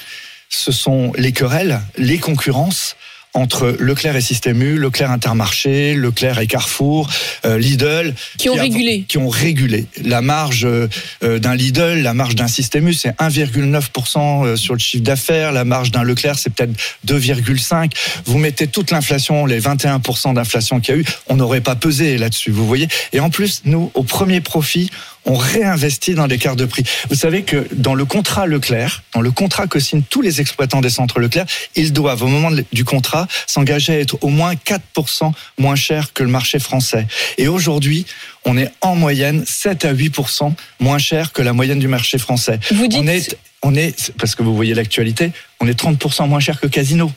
ce 0.49 0.71
sont 0.71 1.13
les 1.17 1.31
querelles, 1.31 1.81
les 1.97 2.19
concurrences 2.19 2.95
entre 3.37 3.75
Leclerc 3.79 4.15
et 4.15 4.21
Système 4.21 4.61
U, 4.63 4.77
Leclerc 4.77 5.11
Intermarché, 5.11 5.93
Leclerc 5.93 6.39
et 6.39 6.47
Carrefour, 6.47 7.07
euh, 7.45 7.59
Lidl, 7.59 8.15
Qui 8.37 8.49
ont 8.49 8.55
régulé. 8.55 9.05
qui 9.07 9.19
ont 9.19 9.29
régulé 9.29 9.85
la 10.03 10.21
marge 10.21 10.65
euh, 10.65 10.87
euh, 11.23 11.37
d'un 11.37 11.55
Lidl, 11.55 12.01
la 12.01 12.15
marge 12.15 12.33
d'un 12.33 12.47
Système 12.47 12.87
U, 12.87 12.93
c'est 12.93 13.15
1,9% 13.19 14.45
euh, 14.45 14.55
sur 14.55 14.73
le 14.73 14.79
chiffre 14.79 15.03
d'affaires, 15.03 15.51
la 15.51 15.65
marge 15.65 15.91
d'un 15.91 16.01
Leclerc, 16.01 16.39
c'est 16.39 16.49
peut-être 16.49 16.73
2,5. 17.05 17.91
Vous 18.25 18.39
mettez 18.39 18.65
toute 18.65 18.89
l'inflation, 18.89 19.45
les 19.45 19.61
21% 19.61 20.33
d'inflation 20.33 20.79
qu'il 20.79 20.95
y 20.95 20.97
a 20.97 21.01
eu, 21.01 21.05
on 21.27 21.35
n'aurait 21.35 21.61
pas 21.61 21.75
pesé 21.75 22.17
là-dessus, 22.17 22.49
vous 22.49 22.65
voyez. 22.65 22.87
Et 23.13 23.19
en 23.19 23.29
plus, 23.29 23.61
nous, 23.65 23.91
au 23.93 24.03
premier 24.03 24.41
profit, 24.41 24.89
on 25.27 25.35
réinvestit 25.35 26.15
dans 26.15 26.25
l'écart 26.25 26.55
de 26.55 26.65
prix. 26.65 26.83
Vous 27.09 27.15
savez 27.15 27.43
que 27.43 27.67
dans 27.73 27.93
le 27.93 28.05
contrat 28.05 28.47
Leclerc, 28.47 29.03
dans 29.13 29.21
le 29.21 29.31
contrat 29.31 29.67
que 29.67 29.79
signent 29.79 30.03
tous 30.09 30.21
les 30.21 30.41
exploitants 30.41 30.81
des 30.81 30.89
centres 30.89 31.19
Leclerc, 31.19 31.45
ils 31.75 31.93
doivent, 31.93 32.23
au 32.23 32.27
moment 32.27 32.49
du 32.71 32.85
contrat, 32.85 33.27
s'engager 33.45 33.93
à 33.93 33.99
être 33.99 34.17
au 34.23 34.29
moins 34.29 34.53
4% 34.53 35.31
moins 35.57 35.75
cher 35.75 36.13
que 36.13 36.23
le 36.23 36.29
marché 36.29 36.59
français. 36.59 37.05
Et 37.37 37.47
aujourd'hui, 37.47 38.05
on 38.45 38.57
est 38.57 38.71
en 38.81 38.95
moyenne 38.95 39.43
7 39.45 39.85
à 39.85 39.93
8% 39.93 40.53
moins 40.79 40.97
cher 40.97 41.33
que 41.33 41.41
la 41.41 41.53
moyenne 41.53 41.79
du 41.79 41.89
marché 41.89 42.17
français. 42.17 42.59
Vous 42.71 42.87
dites. 42.87 43.01
On 43.01 43.07
est, 43.07 43.37
on 43.63 43.75
est, 43.75 44.11
parce 44.17 44.33
que 44.33 44.43
vous 44.43 44.55
voyez 44.55 44.73
l'actualité, 44.73 45.31
on 45.59 45.67
est 45.67 45.79
30% 45.79 46.27
moins 46.27 46.39
cher 46.39 46.59
que 46.59 46.67
Casino. 46.67 47.11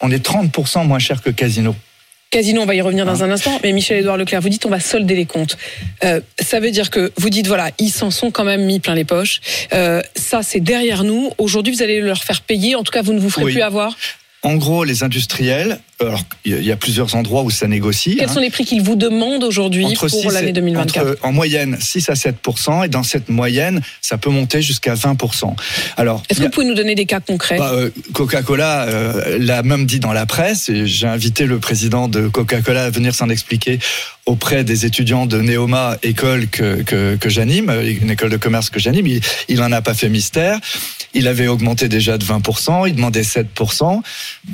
on 0.00 0.10
est 0.10 0.24
30% 0.24 0.86
moins 0.86 1.00
cher 1.00 1.20
que 1.20 1.30
Casino. 1.30 1.74
Casino, 2.30 2.62
on 2.62 2.66
va 2.66 2.76
y 2.76 2.80
revenir 2.80 3.04
dans 3.04 3.22
Hein. 3.22 3.28
un 3.28 3.32
instant, 3.32 3.58
mais 3.64 3.72
Michel-Édouard 3.72 4.16
Leclerc, 4.16 4.40
vous 4.40 4.48
dites 4.48 4.64
on 4.64 4.68
va 4.70 4.78
solder 4.78 5.16
les 5.16 5.26
comptes. 5.26 5.58
Euh, 6.04 6.20
ça 6.40 6.60
veut 6.60 6.70
dire 6.70 6.88
que 6.90 7.10
vous 7.16 7.28
dites 7.28 7.48
voilà, 7.48 7.70
ils 7.80 7.90
s'en 7.90 8.12
sont 8.12 8.30
quand 8.30 8.44
même 8.44 8.64
mis 8.66 8.78
plein 8.78 8.94
les 8.94 9.04
poches. 9.04 9.40
Euh, 9.72 10.00
ça, 10.14 10.44
c'est 10.44 10.60
derrière 10.60 11.02
nous. 11.02 11.32
Aujourd'hui, 11.38 11.74
vous 11.74 11.82
allez 11.82 12.00
leur 12.00 12.22
faire 12.22 12.40
payer. 12.42 12.76
En 12.76 12.84
tout 12.84 12.92
cas, 12.92 13.02
vous 13.02 13.14
ne 13.14 13.18
vous 13.18 13.30
ferez 13.30 13.46
Oui. 13.46 13.52
plus 13.54 13.62
avoir. 13.62 13.96
En 14.42 14.54
gros, 14.56 14.84
les 14.84 15.02
industriels, 15.02 15.80
alors 16.00 16.22
il 16.46 16.62
y 16.64 16.72
a 16.72 16.76
plusieurs 16.76 17.14
endroits 17.14 17.42
où 17.42 17.50
ça 17.50 17.68
négocie. 17.68 18.16
Quels 18.16 18.30
hein. 18.30 18.32
sont 18.32 18.40
les 18.40 18.48
prix 18.48 18.64
qu'ils 18.64 18.80
vous 18.82 18.96
demandent 18.96 19.44
aujourd'hui 19.44 19.84
pour 19.98 20.08
6 20.08 20.28
l'année 20.28 20.48
et- 20.48 20.52
2024 20.52 21.10
entre, 21.10 21.18
en 21.26 21.32
moyenne 21.32 21.76
6 21.78 22.08
à 22.08 22.14
7% 22.14 22.84
et 22.84 22.88
dans 22.88 23.02
cette 23.02 23.28
moyenne, 23.28 23.82
ça 24.00 24.16
peut 24.16 24.30
monter 24.30 24.62
jusqu'à 24.62 24.94
20% 24.94 25.54
Alors, 25.98 26.22
Est-ce 26.30 26.38
que 26.38 26.44
vous 26.44 26.50
pouvez 26.50 26.66
nous 26.66 26.74
donner 26.74 26.94
des 26.94 27.04
cas 27.04 27.20
concrets 27.20 27.58
bah, 27.58 27.72
euh, 27.74 27.90
Coca-Cola 28.14 28.84
euh, 28.84 29.38
l'a 29.38 29.62
même 29.62 29.84
dit 29.84 30.00
dans 30.00 30.14
la 30.14 30.24
presse 30.24 30.70
et 30.70 30.86
j'ai 30.86 31.06
invité 31.06 31.44
le 31.44 31.58
président 31.58 32.08
de 32.08 32.28
Coca-Cola 32.28 32.84
à 32.84 32.90
venir 32.90 33.14
s'en 33.14 33.28
expliquer 33.28 33.78
auprès 34.24 34.64
des 34.64 34.86
étudiants 34.86 35.26
de 35.26 35.40
Neoma, 35.40 35.98
école 36.02 36.46
que, 36.48 36.82
que, 36.82 37.16
que 37.16 37.28
j'anime, 37.28 37.70
une 38.00 38.10
école 38.10 38.30
de 38.30 38.36
commerce 38.36 38.70
que 38.70 38.78
j'anime. 38.80 39.06
Il, 39.06 39.20
il 39.48 39.60
en 39.60 39.72
a 39.72 39.82
pas 39.82 39.92
fait 39.92 40.08
mystère. 40.08 40.58
Il 41.14 41.26
avait 41.26 41.48
augmenté 41.48 41.88
déjà 41.88 42.18
de 42.18 42.24
20%, 42.24 42.86
il 42.88 42.94
demandait 42.94 43.22
7%. 43.22 44.00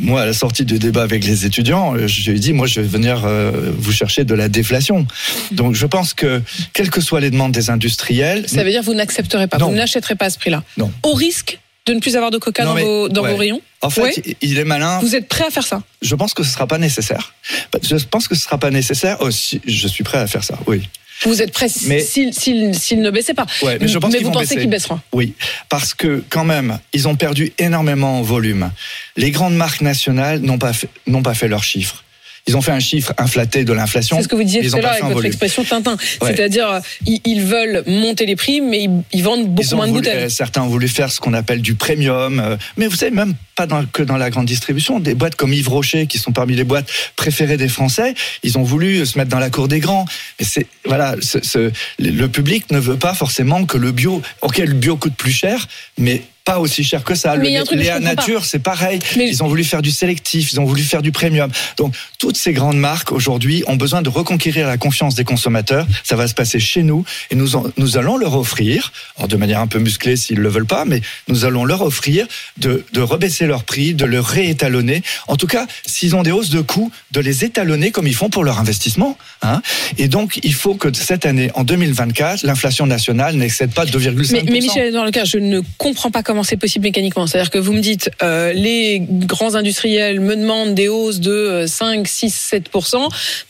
Moi, 0.00 0.22
à 0.22 0.26
la 0.26 0.32
sortie 0.32 0.64
du 0.64 0.78
débat 0.78 1.02
avec 1.02 1.24
les 1.24 1.44
étudiants, 1.44 1.94
euh, 1.94 2.06
je 2.06 2.30
lui 2.30 2.36
ai 2.38 2.40
dit, 2.40 2.52
moi, 2.52 2.66
je 2.66 2.80
vais 2.80 2.86
venir 2.86 3.22
euh, 3.24 3.72
vous 3.76 3.92
chercher 3.92 4.24
de 4.24 4.34
la 4.34 4.48
déflation. 4.48 5.06
Donc, 5.52 5.74
je 5.74 5.86
pense 5.86 6.14
que, 6.14 6.40
quelles 6.72 6.90
que 6.90 7.00
soient 7.00 7.20
les 7.20 7.30
demandes 7.30 7.52
des 7.52 7.68
industriels, 7.70 8.48
Ça 8.48 8.64
veut 8.64 8.70
dire 8.70 8.80
que 8.80 8.86
vous 8.86 8.94
n'accepterez 8.94 9.46
pas, 9.48 9.58
Non. 9.58 9.68
vous 9.68 9.74
n'achèterez 9.76 10.14
pas 10.14 10.26
à 10.26 10.30
ce 10.30 10.38
prix-là. 10.38 10.62
Non. 10.78 10.90
Au 11.02 11.12
risque 11.12 11.58
de 11.86 11.92
ne 11.94 12.00
plus 12.00 12.16
avoir 12.16 12.30
de 12.30 12.38
coca 12.38 12.64
Non, 12.64 12.74
dans, 12.74 12.80
vos, 12.80 13.08
dans 13.08 13.22
ouais. 13.22 13.30
vos 13.32 13.36
rayons 13.36 13.60
en 13.82 13.90
fait, 13.90 14.02
Ouais. 14.02 14.36
il 14.40 14.58
est 14.58 14.64
malin. 14.64 14.98
Vous 15.00 15.14
êtes 15.14 15.28
prêt 15.28 15.44
à 15.46 15.50
faire 15.50 15.66
ça 15.66 15.82
Je 16.02 16.14
pense 16.16 16.34
que 16.34 16.42
ce 16.42 16.50
sera 16.50 16.66
pas 16.66 16.78
nécessaire. 16.78 17.34
Je 17.82 17.96
pense 18.10 18.26
que 18.26 18.34
ce 18.34 18.42
sera 18.42 18.58
pas 18.58 18.70
nécessaire. 18.70 19.18
Oh, 19.20 19.30
si, 19.30 19.60
je 19.66 19.86
suis 19.86 20.02
prêt 20.02 20.18
à 20.18 20.26
faire 20.26 20.42
ça. 20.42 20.58
Oui. 20.66 20.88
Vous 21.24 21.42
êtes 21.42 21.52
prêt 21.52 21.68
Mais- 21.86 22.00
s'il 22.00 22.32
s'il- 22.34 22.74
s'il 22.78 23.00
ne 23.00 23.10
baissait 23.10 23.34
pas 23.34 23.46
Ouais, 23.62 23.78
mais 23.80 23.88
je 23.88 23.98
pense 23.98 24.14
qu'ils 24.14 24.24
vous 24.24 24.30
pensez 24.32 24.44
baisser. 24.46 24.60
qu'il 24.60 24.70
baissera 24.70 25.00
Oui, 25.12 25.34
parce 25.68 25.94
que 25.94 26.22
quand 26.28 26.44
même, 26.44 26.78
ils 26.92 27.08
ont 27.08 27.16
perdu 27.16 27.52
énormément 27.58 28.18
en 28.18 28.22
volume. 28.22 28.70
Les 29.16 29.30
grandes 29.30 29.56
marques 29.56 29.80
nationales 29.80 30.40
n'ont 30.40 30.58
pas 30.58 30.72
fait, 30.72 30.88
n'ont 31.06 31.22
pas 31.22 31.34
fait 31.34 31.48
leurs 31.48 31.64
chiffres. 31.64 32.04
Ils 32.48 32.56
ont 32.56 32.62
fait 32.62 32.70
un 32.70 32.78
chiffre 32.78 33.12
inflaté 33.18 33.64
de 33.64 33.72
l'inflation. 33.72 34.16
C'est 34.18 34.22
ce 34.22 34.28
que 34.28 34.36
vous 34.36 34.44
disiez 34.44 34.62
tout 34.68 34.76
à 34.76 34.80
l'heure 34.80 34.90
avec 34.92 35.02
votre 35.02 35.14
volume. 35.14 35.26
expression 35.26 35.64
Tintin. 35.64 35.96
Ouais. 36.20 36.32
C'est-à-dire, 36.34 36.70
euh, 36.70 36.80
ils, 37.04 37.20
ils 37.24 37.42
veulent 37.42 37.82
monter 37.88 38.24
les 38.24 38.36
prix, 38.36 38.60
mais 38.60 38.84
ils, 38.84 39.02
ils 39.12 39.24
vendent 39.24 39.48
beaucoup 39.48 39.68
Ils 39.68 39.74
moins 39.74 39.86
de 39.86 39.90
voulu- 39.90 40.02
bouteilles. 40.02 40.24
euh, 40.24 40.28
certains 40.28 40.62
ont 40.62 40.68
voulu 40.68 40.86
faire 40.86 41.10
ce 41.10 41.18
qu'on 41.18 41.34
appelle 41.34 41.60
du 41.60 41.74
premium, 41.74 42.38
euh, 42.38 42.56
mais 42.76 42.86
vous 42.86 42.94
savez 42.94 43.10
même 43.10 43.34
pas 43.56 43.66
dans- 43.66 43.84
que 43.86 44.04
dans 44.04 44.16
la 44.16 44.30
grande 44.30 44.46
distribution, 44.46 45.00
des 45.00 45.16
boîtes 45.16 45.34
comme 45.34 45.52
Yves 45.52 45.68
Rocher 45.68 46.06
qui 46.06 46.18
sont 46.18 46.30
parmi 46.30 46.54
les 46.54 46.62
boîtes 46.62 46.88
préférées 47.16 47.56
des 47.56 47.68
Français, 47.68 48.14
ils 48.44 48.56
ont 48.58 48.62
voulu 48.62 49.04
se 49.06 49.18
mettre 49.18 49.30
dans 49.30 49.40
la 49.40 49.50
cour 49.50 49.66
des 49.66 49.80
grands. 49.80 50.04
Et 50.38 50.44
c'est 50.44 50.66
voilà, 50.84 51.16
ce- 51.20 51.42
ce- 51.42 51.72
le 51.98 52.26
public 52.28 52.70
ne 52.70 52.78
veut 52.78 52.96
pas 52.98 53.14
forcément 53.14 53.64
que 53.66 53.76
le 53.76 53.90
bio. 53.90 54.22
Ok, 54.42 54.58
le 54.58 54.72
bio 54.74 54.96
coûte 54.96 55.14
plus 55.16 55.32
cher, 55.32 55.66
mais 55.98 56.22
pas 56.46 56.60
aussi 56.60 56.84
cher 56.84 57.02
que 57.02 57.16
ça. 57.16 57.36
Mais 57.36 57.50
Le 57.72 57.76
Léa 57.76 57.98
Nature, 57.98 58.44
c'est 58.44 58.60
pareil. 58.60 59.00
Mais- 59.16 59.28
Ils 59.28 59.42
ont 59.42 59.48
voulu 59.48 59.64
faire 59.64 59.82
du 59.82 59.90
sélectif, 59.90 60.52
ils 60.52 60.60
ont 60.60 60.64
voulu 60.64 60.82
faire 60.84 61.02
du 61.02 61.10
premium. 61.10 61.50
Donc 61.76 61.92
toutes 62.20 62.36
ces 62.36 62.52
grandes 62.52 62.76
marques 62.78 63.10
aujourd'hui 63.10 63.64
ont 63.66 63.74
besoin 63.74 64.00
de 64.00 64.08
reconquérir 64.08 64.68
la 64.68 64.78
confiance 64.78 65.16
des 65.16 65.24
consommateurs. 65.24 65.86
Ça 66.04 66.14
va 66.14 66.28
se 66.28 66.34
passer 66.34 66.60
chez 66.60 66.84
nous 66.84 67.04
et 67.32 67.34
nous 67.34 67.56
en- 67.56 67.64
nous 67.76 67.98
allons 67.98 68.16
leur 68.16 68.36
offrir, 68.36 68.92
alors 69.16 69.26
de 69.26 69.36
manière 69.36 69.58
un 69.60 69.66
peu 69.66 69.80
musclée 69.80 70.14
s'ils 70.16 70.38
le 70.38 70.48
veulent 70.48 70.66
pas, 70.66 70.84
mais 70.84 71.00
nous 71.26 71.44
allons 71.44 71.64
leur 71.64 71.82
offrir 71.82 72.28
de, 72.58 72.84
de 72.92 73.00
rebaisser 73.00 73.46
leur 73.46 73.64
prix, 73.64 73.94
de 73.94 74.04
le 74.04 74.20
réétalonner. 74.20 75.02
En 75.26 75.34
tout 75.36 75.48
cas, 75.48 75.66
s'ils 75.84 76.14
ont 76.14 76.22
des 76.22 76.30
hausses 76.30 76.50
de 76.50 76.60
coûts, 76.60 76.92
de 77.10 77.18
les 77.20 77.44
étalonner 77.44 77.90
comme 77.90 78.06
ils 78.06 78.14
font 78.14 78.30
pour 78.30 78.44
leur 78.44 78.60
investissement. 78.60 79.18
Hein. 79.42 79.62
Et 79.98 80.06
donc 80.06 80.38
il 80.44 80.54
faut 80.54 80.76
que 80.76 80.94
cette 80.94 81.26
année, 81.26 81.50
en 81.54 81.64
2024, 81.64 82.44
l'inflation 82.44 82.86
nationale 82.86 83.34
n'excède 83.34 83.72
pas 83.74 83.84
2,5%. 83.84 84.32
Mais, 84.32 84.42
mais 84.44 84.60
Michel, 84.60 84.92
dans 84.92 85.04
le 85.04 85.10
cas, 85.10 85.24
je 85.24 85.38
ne 85.38 85.60
comprends 85.76 86.12
pas 86.12 86.22
comment 86.22 86.35
c'est 86.42 86.56
possible 86.56 86.84
mécaniquement. 86.84 87.26
C'est-à-dire 87.26 87.50
que 87.50 87.58
vous 87.58 87.72
me 87.72 87.80
dites, 87.80 88.10
euh, 88.22 88.52
les 88.52 89.00
grands 89.00 89.54
industriels 89.54 90.20
me 90.20 90.36
demandent 90.36 90.74
des 90.74 90.88
hausses 90.88 91.20
de 91.20 91.30
euh, 91.30 91.66
5, 91.66 92.06
6, 92.06 92.52
7% 92.52 92.96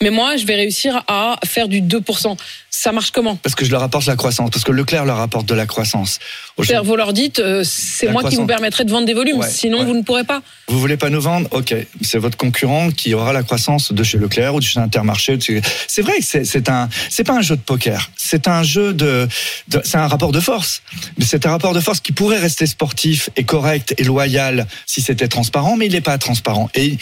mais 0.01 0.09
moi, 0.09 0.35
je 0.37 0.45
vais 0.45 0.55
réussir 0.55 1.03
à 1.07 1.39
faire 1.45 1.67
du 1.67 1.81
2 1.81 2.01
Ça 2.79 2.91
marche 2.91 3.09
comment? 3.09 3.37
Parce 3.37 3.55
que 3.55 3.65
je 3.65 3.71
leur 3.71 3.81
apporte 3.81 4.05
la 4.05 4.15
croissance, 4.15 4.51
parce 4.51 4.63
que 4.63 4.71
Leclerc 4.71 5.03
leur 5.03 5.19
apporte 5.19 5.47
de 5.47 5.55
la 5.55 5.65
croissance. 5.65 6.19
C'est-à-dire, 6.57 6.83
vous 6.83 6.95
leur 6.95 7.11
dites, 7.11 7.39
euh, 7.39 7.63
c'est 7.65 8.11
moi 8.11 8.23
qui 8.29 8.35
vous 8.35 8.45
permettrai 8.45 8.85
de 8.85 8.91
vendre 8.91 9.07
des 9.07 9.15
volumes, 9.15 9.39
Ouais, 9.39 9.49
sinon 9.49 9.79
ouais. 9.79 9.85
vous 9.85 9.95
ne 9.95 10.03
pourrez 10.03 10.23
pas. 10.25 10.43
Vous 10.67 10.79
voulez 10.79 10.95
pas 10.95 11.09
nous 11.09 11.19
vendre? 11.19 11.47
Ok, 11.51 11.73
c'est 12.03 12.19
votre 12.19 12.37
concurrent 12.37 12.91
qui 12.91 13.15
aura 13.15 13.33
la 13.33 13.41
croissance 13.41 13.91
de 13.91 14.03
chez 14.03 14.19
Leclerc 14.19 14.53
ou 14.53 14.59
de 14.59 14.63
chez 14.65 14.79
Intermarché. 14.79 15.39
chez- 15.39 15.61
C'est 15.87 16.03
vrai 16.03 16.19
que 16.19 16.23
c'est- 16.23 16.45
c'est 16.45 16.69
un, 16.69 16.87
c'est 17.09 17.23
pas 17.23 17.33
un 17.33 17.41
jeu 17.41 17.55
de 17.55 17.61
poker. 17.61 18.11
C'est 18.15 18.47
un 18.47 18.61
jeu 18.61 18.93
de, 18.93 19.27
de- 19.69 19.81
c'est 19.83 19.97
un 19.97 20.07
rapport 20.07 20.31
de 20.31 20.39
force. 20.39 20.83
Mais 21.17 21.25
c'est 21.25 21.47
un 21.47 21.49
rapport 21.49 21.73
de 21.73 21.79
force 21.79 21.99
qui 21.99 22.11
pourrait 22.11 22.37
rester 22.39 22.67
sportif 22.67 23.31
et 23.37 23.43
correct 23.43 23.95
et 23.97 24.03
loyal 24.03 24.67
si 24.85 25.01
c'était 25.01 25.27
transparent, 25.27 25.77
mais 25.77 25.87
il 25.87 25.93
n'est 25.93 26.01
pas 26.01 26.19
transparent. 26.19 26.69
Et 26.75 26.97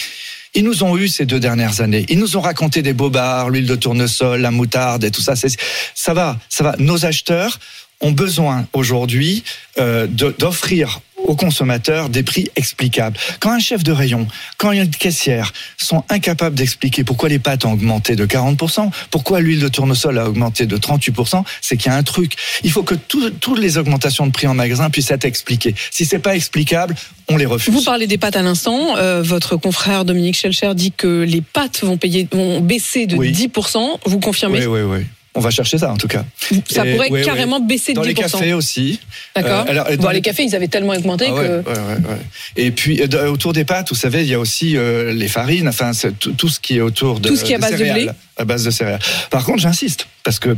ils 0.56 0.64
nous 0.64 0.84
ont 0.84 0.98
eu 0.98 1.08
ces 1.08 1.26
deux 1.26 1.40
dernières 1.40 1.82
années. 1.82 2.06
Ils 2.10 2.20
nous 2.20 2.38
ont 2.38 2.42
raconté 2.42 2.82
des 2.82 2.94
bobards, 2.94 3.50
l'huile 3.50 3.68
de 3.68 3.76
tournesol, 3.76 4.42
la 4.42 4.52
moutarde 4.52 5.04
et 5.04 5.12
tout 5.12 5.22
ça. 5.22 5.34
Ça 5.36 6.14
va, 6.14 6.38
ça 6.50 6.64
va. 6.64 6.76
Nos 6.80 7.06
acheteurs 7.06 7.60
ont 8.02 8.12
besoin 8.12 8.68
aujourd'hui 8.74 9.44
euh, 9.80 10.08
d'offrir 10.08 11.00
aux 11.28 11.36
consommateurs 11.36 12.10
des 12.10 12.22
prix 12.22 12.50
explicables. 12.56 13.18
Quand 13.40 13.50
un 13.50 13.58
chef 13.60 13.84
de 13.84 13.92
rayon, 13.92 14.28
quand 14.58 14.72
une 14.72 14.88
caissière 14.92 15.54
sont 15.76 16.04
incapables 16.10 16.56
d'expliquer 16.56 17.04
pourquoi 17.04 17.30
les 17.30 17.40
pâtes 17.40 17.66
ont 17.66 17.72
augmenté 17.74 18.16
de 18.16 18.28
40%, 18.28 18.92
pourquoi 19.10 19.40
l'huile 19.42 19.60
de 19.60 19.68
tournesol 19.68 20.20
a 20.20 20.30
augmenté 20.30 20.68
de 20.68 20.78
38%, 20.78 21.44
c'est 21.62 21.78
qu'il 21.78 21.92
y 21.92 21.96
a 21.96 21.98
un 21.98 22.04
truc. 22.04 22.34
Il 22.64 22.70
faut 22.70 22.84
que 22.84 22.94
tout- 22.94 23.32
toutes 23.32 23.58
les 23.58 23.80
augmentations 23.80 24.28
de 24.28 24.32
prix 24.32 24.46
en 24.46 24.54
magasin 24.54 24.92
puissent 24.92 25.10
être 25.10 25.26
expliquées. 25.26 25.74
Si 25.90 26.06
c'est 26.06 26.20
pas 26.20 26.36
explicable, 26.36 26.94
on 27.28 27.38
les 27.38 27.48
refuse. 27.48 27.74
Vous 27.74 27.82
parlez 27.82 28.06
des 28.06 28.20
pâtes 28.20 28.36
à 28.36 28.44
l'instant. 28.44 28.96
Euh, 28.98 29.24
votre 29.24 29.56
confrère 29.58 30.06
Dominique 30.06 30.36
Schelcher 30.38 30.76
dit 30.76 30.92
que 30.92 31.24
les 31.24 31.42
pâtes 31.42 31.82
vont, 31.84 31.98
payer, 31.98 32.28
vont 32.32 32.60
baisser 32.62 33.08
de 33.08 33.16
Oui. 33.16 33.32
10%. 33.32 34.00
Vous 34.06 34.20
confirmez? 34.20 34.60
Oui, 34.68 34.82
oui, 34.84 34.98
oui. 35.00 35.06
On 35.38 35.42
va 35.42 35.50
chercher 35.50 35.78
ça 35.78 35.92
en 35.92 35.98
tout 35.98 36.08
cas. 36.08 36.24
Ça 36.70 36.86
Et- 36.86 36.96
pourrait 36.96 37.22
carrément 37.24 37.60
baisser 37.60 37.92
de 37.94 37.98
Dans 37.98 38.04
10%. 38.04 38.08
les 38.08 38.14
cafés 38.14 38.54
aussi. 38.54 39.00
D'accord. 39.36 39.66
Euh, 39.70 39.98
bon, 39.98 40.08
les- 40.10 40.16
les 40.16 40.22
cafés, 40.22 40.44
ils 40.44 40.56
avaient 40.56 40.70
tellement 40.70 40.94
augmenté 40.94 41.26
Ah 41.28 41.32
que. 41.42 41.58
ouais. 41.70 42.18
Et 42.56 42.72
puis 42.72 43.02
euh, 43.02 43.08
de- 43.08 43.18
autour 43.28 43.52
des 43.54 43.66
pâtes, 43.66 43.90
vous 43.90 43.96
savez, 43.96 44.22
il 44.22 44.28
y 44.30 44.34
a 44.34 44.40
aussi 44.40 44.78
euh, 44.78 45.14
les 45.14 45.28
farines, 45.28 45.68
enfin 45.68 45.92
tout, 46.20 46.48
ce 46.50 46.60
qui 46.60 46.78
est 46.78 46.82
autour 46.82 47.20
de 47.20 47.28
Tout 47.28 47.36
ce 47.36 47.44
qui 47.44 47.52
est 47.52 47.56
à 47.56 47.60
base 47.60 47.72
de 47.74 47.78
céréales, 47.78 48.02
blé. 48.04 48.10
à 48.38 48.46
base 48.46 48.64
de 48.64 48.72
céréales. 48.72 49.00
Par 49.30 49.44
contre, 49.44 49.60
j'insiste 49.60 50.08
parce 50.24 50.40
que 50.40 50.56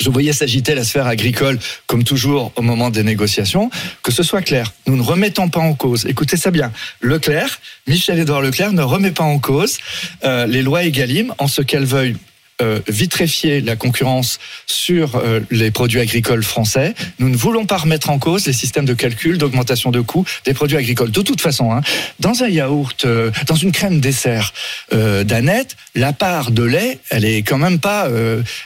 je 0.00 0.08
voyais 0.10 0.32
s'agiter 0.32 0.74
la 0.74 0.82
sphère 0.84 1.06
agricole, 1.06 1.58
comme 1.86 2.02
toujours 2.02 2.50
au 2.56 2.62
moment 2.62 2.90
des 2.90 3.02
négociations, 3.04 3.70
que 4.02 4.10
ce 4.10 4.22
soit 4.24 4.42
clair. 4.42 4.72
Nous 4.86 4.96
ne 4.96 5.02
remettons 5.02 5.48
pas 5.48 5.60
en 5.60 5.74
cause, 5.74 6.06
écoutez 6.06 6.36
ça 6.36 6.50
bien, 6.50 6.72
Leclerc, 7.02 7.60
Michel-Édouard 7.86 8.40
Leclerc 8.40 8.72
ne 8.72 8.82
remet 8.82 9.10
pas 9.12 9.22
en 9.24 9.38
cause 9.38 9.78
euh, 10.24 10.46
les 10.46 10.62
lois 10.62 10.82
Egalim 10.84 11.32
en 11.38 11.46
ce 11.46 11.62
qu'elles 11.62 11.84
veuillent 11.84 12.16
euh, 12.62 12.80
vitréfier 12.88 13.60
la 13.60 13.76
concurrence 13.76 14.38
sur 14.66 15.16
euh, 15.16 15.40
les 15.50 15.70
produits 15.70 16.00
agricoles 16.00 16.42
français. 16.42 16.94
Nous 17.18 17.28
ne 17.28 17.36
voulons 17.36 17.66
pas 17.66 17.76
remettre 17.76 18.08
en 18.10 18.18
cause 18.18 18.46
les 18.46 18.52
systèmes 18.52 18.84
de 18.84 18.94
calcul 18.94 19.36
d'augmentation 19.38 19.90
de 19.90 20.00
coûts 20.00 20.24
des 20.46 20.54
produits 20.54 20.76
agricoles. 20.76 21.10
De 21.10 21.22
toute 21.22 21.40
façon, 21.40 21.72
hein, 21.72 21.80
dans 22.20 22.42
un 22.42 22.48
yaourt, 22.48 23.04
euh, 23.04 23.30
dans 23.46 23.56
une 23.56 23.72
crème 23.72 24.00
dessert 24.00 24.52
euh, 24.92 25.24
d'Annette, 25.24 25.76
la 25.94 26.12
part 26.12 26.50
de 26.52 26.62
lait, 26.62 26.98
elle 27.10 27.24
est 27.24 27.42
quand 27.42 27.58
même 27.58 27.78
pas 27.78 28.08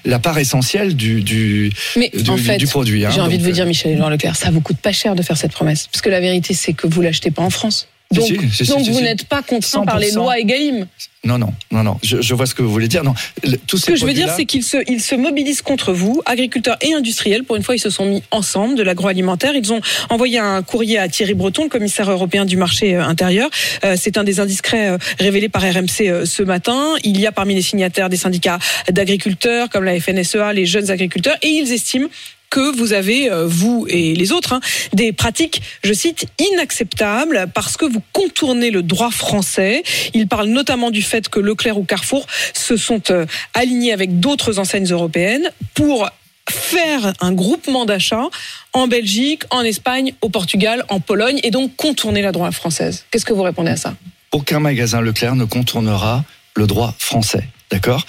la 0.05 0.19
part 0.19 0.39
essentielle 0.39 0.95
du, 0.95 1.23
du, 1.23 1.73
Mais 1.97 2.11
du, 2.15 2.31
en 2.31 2.37
fait, 2.37 2.59
du 2.59 2.67
produit. 2.67 3.05
hein. 3.05 3.11
j'ai 3.13 3.21
envie 3.21 3.39
de 3.39 3.43
vous 3.43 3.51
dire, 3.51 3.67
Michel 3.67 3.93
Édouard 3.93 4.11
Leclerc, 4.11 4.37
ça 4.37 4.51
vous 4.51 4.61
coûte 4.61 4.79
pas 4.79 4.93
cher 4.93 5.15
de 5.15 5.23
faire 5.23 5.37
cette 5.37 5.53
promesse. 5.53 5.89
Parce 5.91 6.03
que 6.03 6.11
la 6.11 6.21
vérité, 6.21 6.55
c'est 6.55 6.73
que 6.73 6.87
vous 6.87 7.03
l'achetez 7.03 7.31
pas 7.31 7.43
en 7.43 7.51
France. 7.51 7.89
Donc, 8.15 8.25
si, 8.27 8.39
si, 8.53 8.65
si, 8.67 8.71
donc 8.73 8.85
si, 8.85 8.91
vous 8.91 9.01
n'êtes 9.01 9.25
pas 9.25 9.43
contraint 9.43 9.85
par 9.85 9.99
les 9.99 10.13
100%. 10.13 10.15
lois 10.17 10.39
Egalim. 10.39 10.87
Non, 11.25 11.39
non, 11.39 11.53
non, 11.73 11.83
non. 11.83 11.99
Je, 12.05 12.21
je 12.23 12.35
vois 12.35 12.47
ce 12.47 12.55
que 12.55 12.63
vous 12.63 12.71
voulez 12.71 12.87
dire. 12.87 13.03
Non, 13.03 13.15
le- 13.43 13.57
tous 13.59 13.79
Ce 13.79 13.87
que 13.87 13.97
je 13.97 14.07
veux 14.07 14.13
dire, 14.13 14.33
c'est 14.37 14.45
qu'ils 14.45 14.63
se, 14.63 14.77
ils 14.89 15.01
se 15.03 15.17
mobilisent 15.17 15.61
contre 15.61 15.93
vous, 15.93 16.23
agriculteurs 16.25 16.77
et 16.83 16.95
industriels. 16.95 17.43
Pour 17.43 17.57
une 17.57 17.65
fois, 17.65 17.75
ils 17.75 17.81
se 17.81 17.91
sont 17.91 18.07
mis 18.07 18.23
ensemble 18.31 18.77
de 18.77 18.85
l'agroalimentaire. 18.85 19.55
Ils 19.57 19.73
ont 19.73 19.81
envoyé 20.09 20.39
un 20.39 20.63
courrier 20.63 20.99
à 20.99 21.09
Thierry 21.09 21.35
Breton, 21.35 21.65
le 21.65 21.69
commissaire 21.69 22.09
européen 22.09 22.45
du 22.45 22.57
marché 22.57 22.95
euh, 22.95 23.03
intérieur. 23.05 23.51
Euh, 23.85 23.97
c'est 24.01 24.19
un 24.19 24.25
des 24.25 24.39
indiscrets 24.39 24.91
euh, 24.91 24.99
révélés 25.19 25.49
par 25.49 25.63
RMC 25.63 26.03
euh, 26.03 26.25
ce 26.27 26.45
matin. 26.45 26.95
Il 27.03 27.19
y 27.21 27.27
a 27.27 27.33
parmi 27.33 27.57
les 27.57 27.63
signataires 27.63 28.09
des 28.09 28.17
syndicats 28.17 28.61
d'agriculteurs, 28.89 29.69
comme 29.69 29.83
la 29.83 29.99
FNSEA, 29.99 30.53
les 30.53 30.65
jeunes 30.67 30.93
agriculteurs, 30.93 31.37
et 31.43 31.49
ils 31.49 31.73
estiment 31.73 32.07
que 32.51 32.77
vous 32.77 32.93
avez, 32.93 33.31
euh, 33.31 33.47
vous 33.47 33.87
et 33.89 34.15
les 34.15 34.33
autres, 34.33 34.53
hein, 34.53 34.61
des 34.93 35.13
pratiques, 35.13 35.63
je 35.85 35.93
cite, 35.93 36.27
inacceptables 36.39 37.47
parce 37.55 37.77
que 37.77 37.85
vous 37.85 38.03
contournez 38.13 38.71
le 38.71 38.83
droit 38.83 39.11
français. 39.11 39.83
Il 40.15 40.29
parle 40.29 40.49
notamment 40.49 40.91
du 40.91 41.03
fait 41.03 41.29
que 41.29 41.41
Leclerc 41.41 41.79
ou 41.79 41.85
Carrefour 41.85 42.27
se 42.55 42.77
sont 42.77 43.03
euh, 43.11 43.27
alignés 43.55 43.93
avec 43.93 44.21
d'autres 44.21 44.59
enseignes 44.59 44.91
européennes 44.91 45.51
pour 45.75 46.09
faire 46.49 47.13
un 47.21 47.33
groupement 47.33 47.85
d'achat 47.85 48.25
en 48.73 48.87
Belgique, 48.87 49.43
en 49.51 49.63
Espagne, 49.63 50.13
au 50.21 50.29
Portugal, 50.29 50.85
en 50.89 51.01
Pologne, 51.01 51.41
et 51.43 51.51
donc 51.51 51.75
contourner 51.77 52.23
la 52.23 52.33
droit 52.33 52.51
française. 52.53 53.05
Qu'est-ce 53.11 53.25
que 53.25 53.33
vous 53.33 53.43
répondez 53.43 53.71
à 53.71 53.77
ça? 53.77 53.95
Aucun 54.33 54.61
magasin 54.61 55.01
Leclerc 55.01 55.35
ne 55.35 55.45
contournera 55.45 56.25
le 56.55 56.67
droit 56.67 56.95
français. 56.99 57.45
D'accord? 57.71 58.07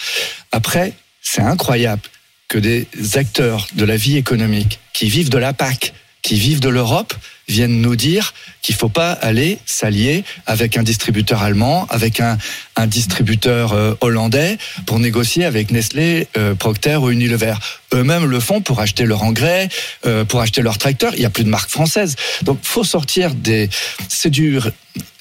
Après, 0.51 0.93
c'est 1.21 1.41
incroyable 1.41 2.01
que 2.47 2.57
des 2.57 2.87
acteurs 3.15 3.67
de 3.73 3.85
la 3.85 3.97
vie 3.97 4.17
économique 4.17 4.79
qui 4.93 5.09
vivent 5.09 5.29
de 5.29 5.37
la 5.37 5.53
PAC, 5.53 5.93
qui 6.21 6.35
vivent 6.35 6.59
de 6.59 6.69
l'Europe, 6.69 7.13
viennent 7.47 7.81
nous 7.81 7.95
dire 7.95 8.33
qu'il 8.61 8.75
faut 8.75 8.89
pas 8.89 9.11
aller 9.11 9.59
s'allier 9.65 10.23
avec 10.45 10.77
un 10.77 10.83
distributeur 10.83 11.41
allemand, 11.41 11.87
avec 11.89 12.19
un, 12.19 12.37
distributeur 12.87 13.73
euh, 13.73 13.93
hollandais 14.01 14.57
pour 14.85 14.99
négocier 14.99 15.45
avec 15.45 15.71
Nestlé, 15.71 16.27
euh, 16.37 16.53
Procter 16.55 16.97
ou 16.97 17.09
Unilever. 17.09 17.55
Eux-mêmes 17.93 18.25
le 18.25 18.39
font 18.39 18.61
pour 18.61 18.81
acheter 18.81 19.05
leur 19.05 19.23
engrais, 19.23 19.69
euh, 20.05 20.25
pour 20.25 20.41
acheter 20.41 20.61
leurs 20.61 20.77
tracteurs. 20.77 21.13
Il 21.15 21.19
n'y 21.19 21.25
a 21.25 21.29
plus 21.29 21.45
de 21.45 21.49
marque 21.49 21.69
française. 21.69 22.15
Donc 22.43 22.59
faut 22.61 22.83
sortir 22.83 23.33
des... 23.33 23.69
C'est 24.09 24.29
du... 24.29 24.59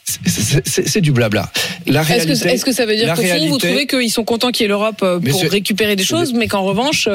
c'est- 0.06 1.00
du 1.00 1.12
blabla. 1.12 1.50
La 1.86 2.02
Est-ce 2.02 2.26
que, 2.26 2.48
est-ce 2.48 2.64
que 2.64 2.72
ça 2.72 2.86
veut 2.86 2.96
dire 2.96 3.14
qu'au 3.14 3.22
fond, 3.22 3.46
vous 3.48 3.58
trouvez 3.58 3.86
qu'ils 3.86 4.10
sont 4.10 4.24
contents 4.24 4.50
qu'il 4.50 4.62
y 4.62 4.66
ait 4.66 4.68
l'Europe 4.68 5.00
euh, 5.02 5.20
pour 5.20 5.42
récupérer 5.42 5.96
des 5.96 6.04
choses, 6.04 6.32
mais 6.32 6.48
qu'en 6.48 6.62
revanche, 6.62 7.08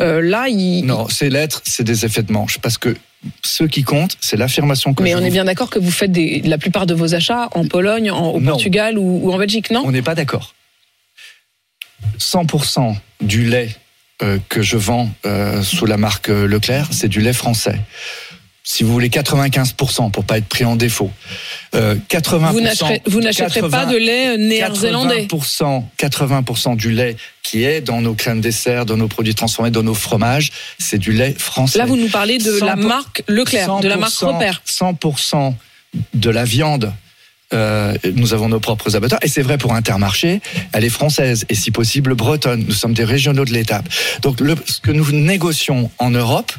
euh, 0.00 0.20
là, 0.22 0.48
ils. 0.48 0.82
Non, 0.84 1.06
c'est 1.08 1.28
l'être, 1.28 1.62
c'est 1.64 1.84
des 1.84 2.04
effets 2.04 2.22
de 2.22 2.32
manche. 2.32 2.58
Parce 2.58 2.78
que 2.78 2.96
ce 3.44 3.64
qui 3.64 3.82
compte, 3.82 4.16
c'est 4.20 4.36
l'affirmation 4.36 4.94
que 4.94 5.02
Mais 5.02 5.14
on 5.14 5.20
vous 5.20 5.26
est 5.26 5.30
bien 5.30 5.44
d'accord 5.44 5.70
que 5.70 5.78
vous 5.78 5.90
faites 5.90 6.12
des, 6.12 6.40
la 6.44 6.58
plupart 6.58 6.86
de 6.86 6.94
vos 6.94 7.14
achats 7.14 7.48
en 7.54 7.66
Pologne, 7.66 8.10
en- 8.10 8.30
au 8.32 8.40
Non. 8.40 8.52
Portugal 8.52 8.98
ou, 8.98 9.28
ou 9.28 9.32
en 9.32 9.38
Belgique, 9.38 9.70
non? 9.70 9.82
On 9.84 9.90
n'est 9.92 10.02
pas 10.02 10.14
d'accord. 10.14 10.54
100% 12.18 12.96
du 13.20 13.44
lait 13.44 13.70
euh, 14.22 14.38
que 14.48 14.62
je 14.62 14.76
vends 14.76 15.10
euh, 15.26 15.62
sous 15.62 15.86
la 15.86 15.96
marque 15.96 16.28
Leclerc, 16.28 16.88
c'est 16.92 17.08
du 17.08 17.20
lait 17.20 17.32
français. 17.32 17.76
Si 18.70 18.84
vous 18.84 18.92
voulez 18.92 19.08
95% 19.08 20.10
pour 20.10 20.24
pas 20.24 20.36
être 20.36 20.46
pris 20.46 20.66
en 20.66 20.76
défaut. 20.76 21.10
Euh, 21.74 21.94
80%, 22.10 22.52
Vous 23.06 23.20
n'achèterez 23.20 23.60
pas 23.62 23.86
80, 23.86 23.92
de 23.92 23.96
lait 23.96 24.36
néerlandais 24.36 25.26
80%, 25.26 25.84
80% 25.98 26.76
du 26.76 26.90
lait 26.90 27.16
qui 27.42 27.64
est 27.64 27.80
dans 27.80 28.02
nos 28.02 28.12
crèmes 28.12 28.42
dessert, 28.42 28.84
dans 28.84 28.98
nos 28.98 29.08
produits 29.08 29.34
transformés, 29.34 29.70
dans 29.70 29.82
nos 29.82 29.94
fromages, 29.94 30.50
c'est 30.78 30.98
du 30.98 31.12
lait 31.12 31.34
français. 31.38 31.78
Là, 31.78 31.86
vous 31.86 31.96
nous 31.96 32.10
parlez 32.10 32.36
de 32.36 32.58
la 32.60 32.76
100%, 32.76 32.80
marque 32.86 33.22
Leclerc, 33.26 33.80
de 33.80 33.88
la 33.88 33.96
marque 33.96 34.12
100%, 34.12 34.34
Repère. 34.34 34.62
100% 34.66 35.54
de 36.12 36.28
la 36.30 36.44
viande. 36.44 36.92
euh, 37.54 37.96
nous 38.16 38.34
avons 38.34 38.50
nos 38.50 38.60
propres 38.60 38.94
abattoirs 38.94 39.20
et 39.22 39.28
c'est 39.28 39.40
vrai 39.40 39.56
pour 39.56 39.72
Intermarché, 39.72 40.42
elle 40.74 40.84
est 40.84 40.90
française 40.90 41.46
et 41.48 41.54
si 41.54 41.70
possible 41.70 42.14
bretonne. 42.14 42.66
Nous 42.68 42.74
sommes 42.74 42.92
des 42.92 43.04
régionaux 43.04 43.46
de 43.46 43.52
l'étape. 43.54 43.88
Donc 44.20 44.40
le, 44.40 44.56
ce 44.66 44.78
que 44.82 44.90
nous 44.92 45.10
négocions 45.10 45.90
en 45.98 46.10
Europe, 46.10 46.52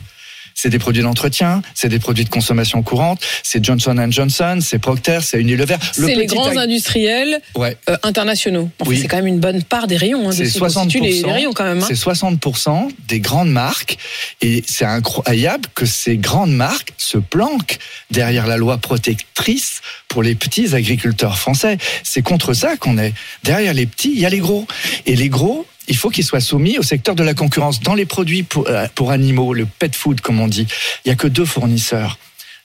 c'est 0.61 0.69
des 0.69 0.79
produits 0.79 1.03
d'entretien, 1.03 1.61
c'est 1.73 1.89
des 1.89 1.99
produits 1.99 2.25
de 2.25 2.29
consommation 2.29 2.83
courante, 2.83 3.21
c'est 3.43 3.63
Johnson 3.63 3.95
Johnson, 4.09 4.59
c'est 4.61 4.79
Procter, 4.79 5.19
c'est 5.21 5.39
Unilever. 5.39 5.77
Le 5.97 6.07
C'est 6.07 6.15
les 6.15 6.25
grands 6.25 6.47
ag- 6.47 6.57
industriels 6.57 7.41
Ouais, 7.55 7.77
euh, 7.89 7.95
internationaux. 8.03 8.69
Enfin, 8.79 8.89
Oui. 8.89 8.99
C'est 9.01 9.07
quand 9.07 9.17
même 9.17 9.27
une 9.27 9.39
bonne 9.39 9.63
part 9.63 9.87
des 9.87 9.95
rayons. 9.97 10.29
Hein, 10.29 10.31
C'est 10.33 10.45
ce 10.45 10.53
qui 10.53 10.59
constitue 10.59 10.99
60%, 10.99 11.01
les, 11.03 11.21
les 11.23 11.31
rayons 11.31 11.53
quand 11.53 11.63
même. 11.63 11.79
hein. 11.81 11.85
C'est 11.87 11.95
60% 11.95 12.89
des 13.07 13.19
grandes 13.19 13.51
marques. 13.51 13.97
Et 14.41 14.63
c'est 14.67 14.85
incroyable 14.85 15.65
que 15.75 15.85
ces 15.85 16.17
grandes 16.17 16.53
marques 16.53 16.93
se 16.97 17.17
planquent 17.17 17.77
derrière 18.11 18.47
la 18.47 18.57
loi 18.57 18.77
protectrice 18.77 19.81
pour 20.07 20.23
les 20.23 20.35
petits 20.35 20.75
agriculteurs 20.75 21.37
français. 21.37 21.77
C'est 22.03 22.21
contre 22.21 22.53
ça 22.53 22.77
qu'on 22.77 22.97
est. 22.97 23.13
Derrière 23.43 23.73
les 23.73 23.85
petits, 23.85 24.11
il 24.13 24.19
y 24.19 24.25
a 24.25 24.29
les 24.29 24.39
gros. 24.39 24.67
Et 25.05 25.15
les 25.15 25.29
gros, 25.29 25.65
il 25.89 25.98
faut 25.98 26.10
qu'ils 26.10 26.24
soient 26.24 26.39
soumis 26.39 26.77
au 26.79 26.84
secteur 26.84 27.15
de 27.15 27.24
la 27.24 27.34
concurrence. 27.34 27.81
Dans 27.81 27.96
les 27.96 28.05
produits 28.05 28.43
pour, 28.43 28.67
euh, 28.69 28.88
pour 28.96 29.12
animaux, 29.12 29.53
le 29.53 29.65
pet 29.65 29.93
food, 29.96 30.22
comme 30.22 30.39
on 30.39 30.48
dit, 30.48 30.67
il 31.03 31.10
y 31.10 31.12
a 31.12 31.15
que 31.15 31.27
deux 31.27 31.46
fournisseurs 31.46 32.17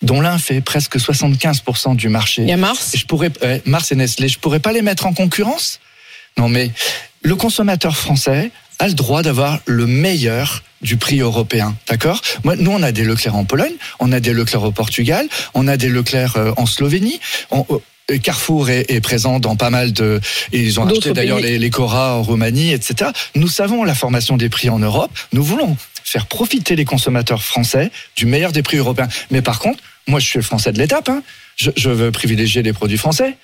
dont 0.03 0.21
l'un 0.21 0.39
fait 0.39 0.61
presque 0.61 0.97
75% 0.99 1.97
du 1.97 2.09
marché. 2.09 2.43
Il 2.43 2.49
y 2.49 2.53
a 2.53 2.57
Mars. 2.57 2.95
Et 2.95 2.99
je 2.99 3.07
pourrais, 3.07 3.31
ouais, 3.43 3.63
Mars 3.65 3.91
et 3.91 3.97
Nestlé, 3.97 4.29
je 4.29 4.39
pourrais 4.39 4.61
pas 4.61 4.73
les 4.73 4.83
mettre 4.83 5.07
en 5.07 5.15
concurrence? 5.15 5.81
Non, 6.37 6.49
mais 6.49 6.71
le 7.23 7.37
consommateur 7.37 7.97
français 7.97 8.51
a 8.81 8.89
le 8.89 8.95
droit 8.95 9.23
d'avoir 9.23 9.61
le 9.67 9.87
meilleur 9.87 10.63
du 10.83 10.97
prix 10.99 11.21
européen, 11.21 11.75
d'accord? 11.89 12.21
Moi, 12.43 12.57
nous, 12.57 12.71
on 12.73 12.83
a 12.83 12.93
des 12.93 13.05
Leclerc 13.05 13.37
en 13.37 13.45
Pologne, 13.45 13.73
on 14.01 14.13
a 14.13 14.21
des 14.21 14.33
Leclerc 14.35 14.65
au 14.65 14.73
Portugal, 14.73 15.27
on 15.55 15.69
a 15.69 15.77
des 15.79 15.89
Leclerc 15.89 16.37
euh, 16.37 16.53
en 16.59 16.67
Slovénie. 16.67 17.19
On- 17.51 17.65
euh, 17.71 17.79
Carrefour 18.23 18.71
est, 18.71 18.91
est 18.91 19.01
présent 19.01 19.41
dans 19.41 19.57
pas 19.57 19.71
mal 19.71 19.93
de. 19.93 20.21
et 20.53 20.63
Ils 20.63 20.79
ont 20.81 20.87
acheté 20.87 21.13
d'ailleurs 21.13 21.41
les, 21.41 21.59
les 21.59 21.71
Cora 21.71 22.17
en 22.17 22.23
Roumanie, 22.23 22.73
etc. 22.73 23.11
Nous 23.35 23.49
savons 23.49 23.85
la 23.85 23.95
formation 23.95 24.37
des 24.37 24.49
prix 24.49 24.69
en 24.69 24.79
Europe. 24.79 25.11
Nous 25.33 25.43
voulons 25.43 25.77
faire 26.05 26.27
profiter 26.27 26.77
les 26.77 26.85
consommateurs 26.85 27.43
français 27.43 27.91
du 28.17 28.27
meilleur 28.27 28.53
des 28.53 28.63
prix 28.63 28.77
européens. 28.77 29.09
Mais 29.31 29.43
par 29.43 29.59
contre, 29.59 29.83
moi, 30.07 30.21
je 30.21 30.27
suis 30.27 30.43
français 30.43 30.73
de 30.73 30.79
l'étape. 30.79 31.09
Hein. 31.09 31.23
Je, 31.57 31.71
je 31.77 31.89
veux 31.91 32.13
privilégier 32.13 32.63
les 32.63 32.73
produits 32.73 32.99
français. 32.99 33.37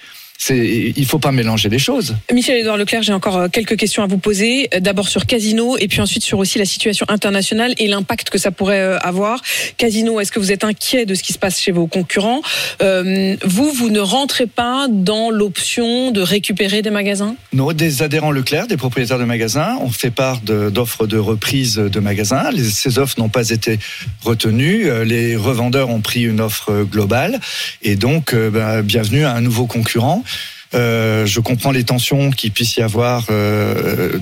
C'est, 0.42 0.92
il 0.96 1.04
faut 1.04 1.18
pas 1.18 1.32
mélanger 1.32 1.68
les 1.68 1.78
choses. 1.78 2.16
Michel-Édouard 2.32 2.78
Leclerc, 2.78 3.02
j'ai 3.02 3.12
encore 3.12 3.36
euh, 3.36 3.48
quelques 3.48 3.76
questions 3.76 4.02
à 4.02 4.06
vous 4.06 4.16
poser. 4.16 4.70
Euh, 4.74 4.80
D'abord 4.80 5.06
sur 5.10 5.26
Casino 5.26 5.76
et 5.76 5.86
puis 5.86 6.00
ensuite 6.00 6.22
sur 6.22 6.38
aussi 6.38 6.58
la 6.58 6.64
situation 6.64 7.04
internationale 7.10 7.74
et 7.76 7.86
l'impact 7.86 8.30
que 8.30 8.38
ça 8.38 8.50
pourrait 8.50 8.80
euh, 8.80 8.98
avoir. 9.00 9.42
Casino, 9.76 10.18
est-ce 10.18 10.32
que 10.32 10.38
vous 10.40 10.50
êtes 10.50 10.64
inquiet 10.64 11.04
de 11.04 11.14
ce 11.14 11.22
qui 11.22 11.34
se 11.34 11.38
passe 11.38 11.60
chez 11.60 11.72
vos 11.72 11.86
concurrents? 11.86 12.40
Euh, 12.80 13.36
Vous, 13.44 13.70
vous 13.70 13.90
ne 13.90 14.00
rentrez 14.00 14.46
pas 14.46 14.86
dans 14.88 15.28
l'option 15.28 16.10
de 16.10 16.22
récupérer 16.22 16.80
des 16.80 16.88
magasins? 16.88 17.36
Nous, 17.52 17.70
des 17.74 18.00
adhérents 18.02 18.30
Leclerc, 18.30 18.66
des 18.66 18.78
propriétaires 18.78 19.18
de 19.18 19.24
magasins, 19.24 19.76
on 19.82 19.90
fait 19.90 20.10
part 20.10 20.40
de- 20.40 20.70
d'offres 20.70 21.06
de, 21.06 21.18
reprise 21.18 21.74
de 21.74 22.00
magasins. 22.00 22.50
Les- 22.50 22.64
ces 22.64 22.98
offres 22.98 23.20
n'ont 23.20 23.28
pas 23.28 23.50
été 23.50 23.78
retenues. 24.24 24.88
Les 25.04 25.36
revendeurs 25.36 25.90
ont 25.90 26.00
pris 26.00 26.22
une 26.22 26.40
offre 26.40 26.84
globale. 26.90 27.40
Et 27.82 27.94
donc, 27.96 28.32
euh, 28.32 28.48
ben, 28.48 28.80
bienvenue 28.80 29.24
à 29.24 29.34
un 29.34 29.42
nouveau 29.42 29.66
concurrent. 29.66 30.24
Euh, 30.72 31.26
je 31.26 31.40
comprends 31.40 31.72
les 31.72 31.84
tensions 31.84 32.30
qu'il 32.30 32.52
puisse 32.52 32.76
y 32.76 32.82
avoir 32.82 33.26
euh, 33.30 34.18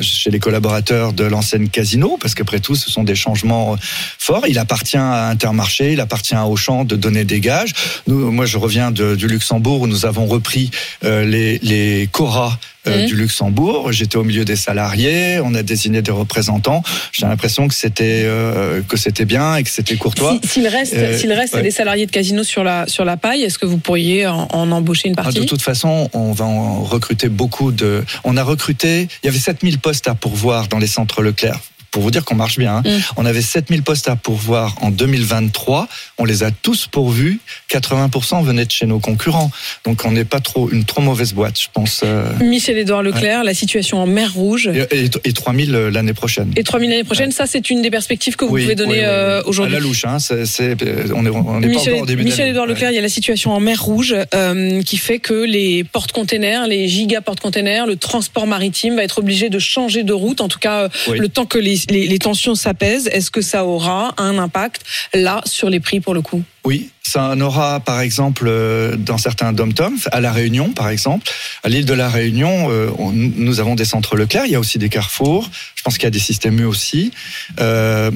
chez 0.00 0.30
les 0.30 0.38
collaborateurs 0.38 1.12
de 1.12 1.24
l'enseigne 1.24 1.68
Casino, 1.68 2.18
parce 2.20 2.34
qu'après 2.34 2.60
tout, 2.60 2.76
ce 2.76 2.90
sont 2.90 3.02
des 3.02 3.14
changements 3.14 3.76
forts. 4.18 4.46
Il 4.48 4.58
appartient 4.58 4.96
à 4.96 5.28
Intermarché, 5.28 5.92
il 5.92 6.00
appartient 6.00 6.34
à 6.34 6.46
Auchan 6.46 6.84
de 6.84 6.96
donner 6.96 7.24
des 7.24 7.40
gages. 7.40 7.72
Moi, 8.06 8.46
je 8.46 8.58
reviens 8.58 8.90
du 8.90 9.26
Luxembourg 9.26 9.82
où 9.82 9.86
nous 9.86 10.06
avons 10.06 10.26
repris 10.26 10.70
euh, 11.04 11.24
les 11.24 12.08
Cora 12.12 12.58
euh, 12.86 13.00
Mhm. 13.02 13.06
du 13.06 13.16
Luxembourg. 13.16 13.92
J'étais 13.92 14.16
au 14.16 14.24
milieu 14.24 14.44
des 14.44 14.56
salariés, 14.56 15.40
on 15.44 15.54
a 15.54 15.62
désigné 15.62 16.02
des 16.02 16.10
représentants. 16.10 16.82
J'ai 17.12 17.26
l'impression 17.26 17.68
que 17.68 17.74
c'était 17.74 18.22
euh, 18.24 18.82
que 18.88 18.96
c'était 18.96 19.24
bien 19.24 19.56
et 19.56 19.62
que 19.62 19.70
c'était 19.70 19.96
courtois. 19.96 20.38
Si- 20.42 20.48
S'il 20.62 20.68
reste, 20.68 20.94
Euh, 20.94 21.16
s'il 21.18 21.32
reste 21.32 21.54
ouais. 21.54 21.62
des 21.62 21.70
salariés 21.70 22.06
de 22.06 22.10
Casino 22.10 22.42
sur 22.44 22.64
la 22.64 22.86
sur 22.86 23.04
la 23.04 23.16
paille, 23.16 23.42
est-ce 23.42 23.58
que 23.58 23.66
vous 23.66 23.78
pourriez 23.78 24.26
en, 24.26 24.48
en 24.52 24.70
embaucher 24.72 25.08
une 25.08 25.14
Ah, 25.18 25.22
partie? 25.22 25.40
de 25.40 25.44
toute 25.44 25.62
façon, 25.62 26.08
on 26.12 26.32
va 26.32 26.44
en 26.44 26.82
recruter 26.82 27.28
beaucoup 27.28 27.72
de. 27.72 28.04
On 28.24 28.36
a 28.36 28.42
recruté. 28.42 29.08
Il 29.22 29.26
y 29.26 29.28
avait 29.28 29.38
7000 29.38 29.78
postes 29.78 30.08
à 30.08 30.14
pourvoir 30.14 30.68
dans 30.68 30.78
les 30.78 30.86
centres 30.86 31.22
Leclerc. 31.22 31.60
Pour 31.92 32.02
vous 32.02 32.10
dire 32.10 32.24
qu'on 32.24 32.34
marche 32.34 32.58
bien, 32.58 32.76
hein. 32.76 32.82
Mm. 32.84 33.00
on 33.18 33.26
avait 33.26 33.42
7000 33.42 33.82
postes 33.84 34.08
à 34.08 34.16
pourvoir 34.16 34.74
en 34.80 34.90
2023. 34.90 35.86
On 36.18 36.24
les 36.24 36.42
a 36.42 36.50
tous 36.50 36.86
pourvus. 36.90 37.38
80% 37.70 38.42
venaient 38.44 38.64
de 38.64 38.70
chez 38.70 38.86
nos 38.86 38.98
concurrents. 38.98 39.50
Donc 39.84 40.04
on 40.04 40.10
n'est 40.10 40.24
pas 40.24 40.40
trop 40.40 40.70
une 40.70 40.84
trop 40.84 41.00
mauvaise 41.02 41.32
boîte, 41.34 41.60
je 41.60 41.66
pense. 41.72 42.00
euh, 42.04 42.24
Michel-Édouard 42.40 43.02
Leclerc, 43.02 43.44
la 43.44 43.54
situation 43.54 43.98
en 43.98 44.06
mer 44.06 44.32
Rouge 44.34 44.68
et, 44.68 45.04
et, 45.04 45.10
et 45.24 45.32
3000 45.32 45.74
euh, 45.74 45.90
l'année 45.90 46.14
prochaine. 46.14 46.50
et 46.56 46.62
3000 46.64 46.90
l'année 46.90 47.04
prochaine, 47.04 47.30
ça 47.30 47.46
c'est 47.46 47.70
une 47.70 47.82
des 47.82 47.90
perspectives 47.90 48.36
que 48.36 48.44
vous 48.44 48.52
Oui, 48.54 48.62
pouvez 48.62 48.74
donner 48.74 48.92
oui, 48.92 48.98
oui, 48.98 49.04
oui. 49.04 49.08
euh, 49.08 49.42
aujourd'hui. 49.44 49.76
À 49.76 49.78
la 49.78 49.84
louche, 49.84 50.04
hein, 50.04 50.18
c'est, 50.18 50.46
c'est- 50.46 50.76
on 51.14 51.26
est, 51.26 51.30
on 51.30 51.62
est 51.62 51.72
pas 51.72 51.80
encore 51.80 52.02
au 52.02 52.06
début 52.06 52.22
de 52.22 52.28
Michel 52.28 52.38
l'année. 52.40 52.50
Édouard 52.50 52.66
Leclerc, 52.66 52.90
il 52.90 52.94
y 52.94 52.98
a 52.98 53.02
la 53.02 53.08
situation 53.08 53.52
en 53.52 53.60
mer 53.60 53.82
Rouge 53.82 54.14
euh, 54.34 54.82
qui 54.82 54.96
fait 54.96 55.18
que 55.18 55.34
les 55.34 55.84
porte-containers, 55.84 56.66
les 56.66 56.88
giga 56.88 57.20
porte-containers, 57.20 57.86
le 57.86 57.96
transport 57.96 58.46
maritime 58.46 58.96
va 58.96 59.02
être 59.04 59.18
obligé 59.18 59.50
de 59.50 59.58
changer 59.58 60.02
de 60.04 60.12
route. 60.12 60.40
En 60.40 60.48
tout 60.48 60.58
cas, 60.58 60.88
le 61.10 61.28
temps 61.28 61.44
que 61.46 61.58
les, 61.58 61.76
les, 61.90 62.18
tensions 62.18 62.54
s'apaisent, 62.54 63.08
est-ce 63.08 63.30
que 63.30 63.40
ça 63.40 63.64
aura 63.64 64.14
un 64.18 64.38
impact 64.38 64.82
là 65.14 65.40
sur 65.44 65.70
les 65.70 65.80
prix 65.80 66.00
pour 66.00 66.14
le 66.14 66.22
coup? 66.22 66.42
Oui, 66.64 66.90
ça 67.02 67.30
en 67.30 67.40
aura 67.40 67.80
par 67.80 68.00
exemple 68.00 68.44
euh, 68.46 68.96
dans 68.96 69.18
certains 69.18 69.52
dom-toms, 69.52 70.08
à 70.12 70.20
La 70.20 70.32
Réunion 70.32 70.72
par 70.72 70.88
exemple. 70.88 71.28
À 71.62 71.68
l'île 71.68 71.84
de 71.84 71.94
La 71.94 72.08
Réunion, 72.08 72.70
euh, 72.70 72.90
nous 73.12 73.60
avons 73.60 73.74
des 73.74 73.84
centres 73.84 74.16
Leclerc, 74.16 74.46
il 74.46 74.52
y 74.52 74.54
a 74.54 74.60
aussi 74.60 74.78
des 74.78 74.88
carrefours, 74.88 75.50
je 75.74 75.82
pense 75.82 75.94
qu'il 75.94 76.04
y 76.04 76.06
a 76.06 76.10
des 76.10 76.18
systèmes 76.18 76.60
U 76.60 76.64
aussi. 76.64 77.12
Euh, 77.60 78.10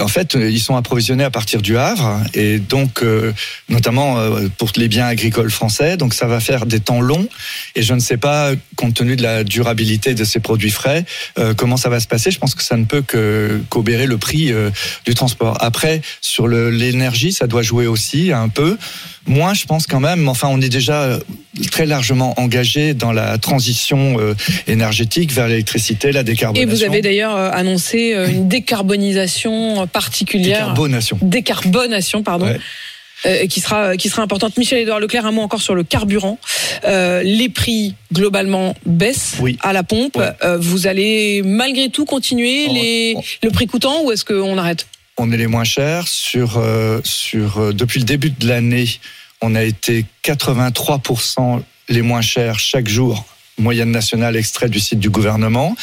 en 0.00 0.08
fait, 0.08 0.34
euh, 0.34 0.50
ils 0.50 0.60
sont 0.60 0.76
approvisionnés 0.76 1.24
à 1.24 1.30
partir 1.30 1.62
du 1.62 1.78
Havre, 1.78 2.20
et 2.34 2.58
donc 2.58 3.02
euh, 3.02 3.32
notamment 3.68 4.18
euh, 4.18 4.48
pour 4.58 4.72
les 4.76 4.88
biens 4.88 5.06
agricoles 5.06 5.50
français. 5.50 5.96
Donc 5.96 6.14
ça 6.14 6.26
va 6.26 6.40
faire 6.40 6.66
des 6.66 6.80
temps 6.80 7.00
longs, 7.00 7.28
et 7.76 7.82
je 7.82 7.94
ne 7.94 8.00
sais 8.00 8.16
pas, 8.16 8.52
compte 8.76 8.94
tenu 8.94 9.14
de 9.16 9.22
la 9.22 9.44
durabilité 9.44 10.14
de 10.14 10.24
ces 10.24 10.40
produits 10.40 10.70
frais, 10.70 11.04
euh, 11.38 11.54
comment 11.54 11.76
ça 11.76 11.88
va 11.90 12.00
se 12.00 12.08
passer. 12.08 12.30
Je 12.30 12.38
pense 12.38 12.54
que 12.54 12.62
ça 12.62 12.76
ne 12.76 12.84
peut 12.84 13.02
que 13.02 13.60
qu'obérer 13.68 14.06
le 14.06 14.18
prix 14.18 14.52
du 15.04 15.14
transport. 15.14 15.56
Après, 15.60 16.00
sur 16.20 16.48
l'énergie, 16.48 17.32
ça 17.32 17.46
doit 17.46 17.62
jouer 17.62 17.86
aussi 17.86 18.32
un 18.32 18.48
peu. 18.48 18.76
Moins, 19.26 19.54
je 19.54 19.64
pense 19.64 19.86
quand 19.86 20.00
même. 20.00 20.28
Enfin, 20.28 20.48
on 20.50 20.60
est 20.60 20.68
déjà 20.68 21.18
très 21.70 21.86
largement 21.86 22.38
engagé 22.38 22.94
dans 22.94 23.12
la 23.12 23.38
transition 23.38 24.16
énergétique 24.66 25.32
vers 25.32 25.48
l'électricité, 25.48 26.12
la 26.12 26.20
Et 26.20 26.24
décarbonation. 26.24 26.68
vous 26.68 26.84
avez 26.84 27.00
d'ailleurs 27.00 27.36
annoncé 27.36 28.14
une 28.28 28.48
décarbonisation 28.48 29.83
particulière. 29.86 30.60
décarbonation. 30.68 31.18
Décarbonation, 31.22 32.22
pardon. 32.22 32.46
Ouais. 32.46 32.58
euh, 33.26 33.46
qui 33.46 33.60
sera 33.60 33.96
qui 33.96 34.08
sera 34.10 34.22
importante. 34.22 34.56
Michel-Édouard 34.58 35.00
Leclerc, 35.00 35.24
un 35.24 35.32
mot 35.32 35.40
encore 35.42 35.62
sur 35.62 35.74
le 35.74 35.82
carburant. 35.82 36.38
Euh, 36.84 37.22
les 37.22 37.48
prix 37.48 37.94
globalement 38.12 38.74
baissent 38.84 39.36
Oui. 39.40 39.56
à 39.62 39.72
la 39.72 39.82
pompe. 39.82 40.16
Ouais. 40.16 40.30
Euh, 40.44 40.58
vous 40.58 40.86
allez 40.86 41.40
malgré 41.42 41.88
tout 41.88 42.04
continuer 42.04 42.66
On- 42.68 42.74
les, 42.74 43.14
on- 43.16 43.22
le 43.42 43.50
prix 43.50 43.66
coûtant 43.66 44.02
ou 44.02 44.12
est-ce 44.12 44.24
qu'on 44.26 44.58
arrête? 44.58 44.86
On 45.16 45.32
est 45.32 45.36
les 45.38 45.46
moins 45.46 45.64
chers 45.64 46.06
sur 46.08 46.62
sur 47.04 47.72
depuis 47.72 48.00
le 48.00 48.04
début 48.04 48.30
de 48.30 48.46
l'année, 48.48 48.86
on 49.40 49.54
a 49.54 49.62
été 49.62 50.04
83% 50.22 51.62
les 51.88 52.02
moins 52.02 52.20
chers 52.22 52.58
chaque 52.58 52.88
jour. 52.88 53.24
Moyenne 53.58 53.90
nationale 53.90 54.36
extrait 54.36 54.68
du 54.68 54.80
site 54.80 54.98
du 54.98 55.10
gouvernement. 55.10 55.76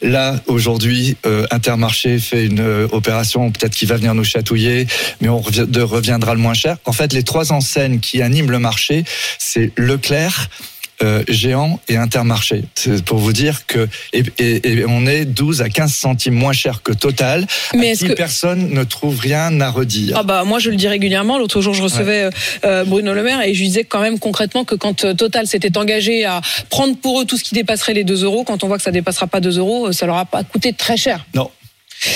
Là, 0.00 0.40
aujourd'hui, 0.46 1.16
euh, 1.26 1.46
Intermarché 1.50 2.18
fait 2.18 2.46
une 2.46 2.60
euh, 2.60 2.88
opération, 2.92 3.50
peut-être 3.50 3.74
qui 3.74 3.86
va 3.86 3.96
venir 3.96 4.14
nous 4.14 4.24
chatouiller, 4.24 4.86
mais 5.20 5.28
on 5.28 5.40
reviendra 5.40 6.34
le 6.34 6.40
moins 6.40 6.54
cher. 6.54 6.76
En 6.84 6.92
fait, 6.92 7.12
les 7.12 7.22
trois 7.22 7.52
enseignes 7.52 8.00
qui 8.00 8.22
animent 8.22 8.50
le 8.50 8.58
marché, 8.58 9.04
c'est 9.38 9.72
Leclerc, 9.76 10.48
euh, 11.06 11.22
Géant 11.28 11.80
et 11.88 11.96
Intermarché. 11.96 12.64
C'est 12.74 13.04
pour 13.04 13.18
vous 13.18 13.32
dire 13.32 13.66
que 13.66 13.88
et, 14.12 14.22
et- 14.38 14.68
et 14.72 14.84
on 14.86 15.06
est 15.06 15.24
12 15.24 15.62
à 15.62 15.68
15 15.68 15.92
centimes 15.94 16.34
moins 16.34 16.52
cher 16.52 16.82
que 16.82 16.92
Total. 16.92 17.46
Mais 17.74 17.88
à 17.88 17.90
est-ce 17.92 18.00
qui 18.04 18.08
que- 18.08 18.14
personne 18.14 18.70
ne 18.70 18.84
trouve 18.84 19.18
rien 19.20 19.60
à 19.60 19.70
redire. 19.70 20.16
Ah 20.18 20.22
bah 20.22 20.44
moi 20.44 20.58
je 20.58 20.70
le 20.70 20.76
dis 20.76 20.88
régulièrement. 20.88 21.38
L'autre 21.38 21.60
jour 21.62 21.72
je 21.74 21.82
recevais 21.82 22.24
euh, 22.24 22.30
euh, 22.64 22.84
Bruno 22.84 23.14
Le 23.14 23.22
Maire 23.22 23.42
et 23.42 23.54
je 23.54 23.60
lui 23.60 23.68
disais 23.68 23.84
quand 23.84 24.00
même 24.00 24.18
concrètement 24.18 24.64
que 24.64 24.74
quand 24.74 25.06
Total 25.16 25.46
s'était 25.46 25.76
engagé 25.78 26.24
à 26.24 26.40
prendre 26.70 26.96
pour 26.96 27.20
eux 27.20 27.24
tout 27.24 27.36
ce 27.36 27.44
qui 27.44 27.54
dépasserait 27.54 27.94
les 27.94 28.04
2 28.04 28.24
euros, 28.24 28.44
quand 28.44 28.64
on 28.64 28.68
voit 28.68 28.76
que 28.78 28.82
ça 28.82 28.90
dépassera 28.90 29.26
pas 29.26 29.40
2 29.40 29.58
euros, 29.58 29.92
ça 29.92 30.06
leur 30.06 30.16
a 30.16 30.24
pas 30.24 30.42
coûté 30.44 30.72
très 30.72 30.96
cher. 30.96 31.24
Non. 31.34 31.50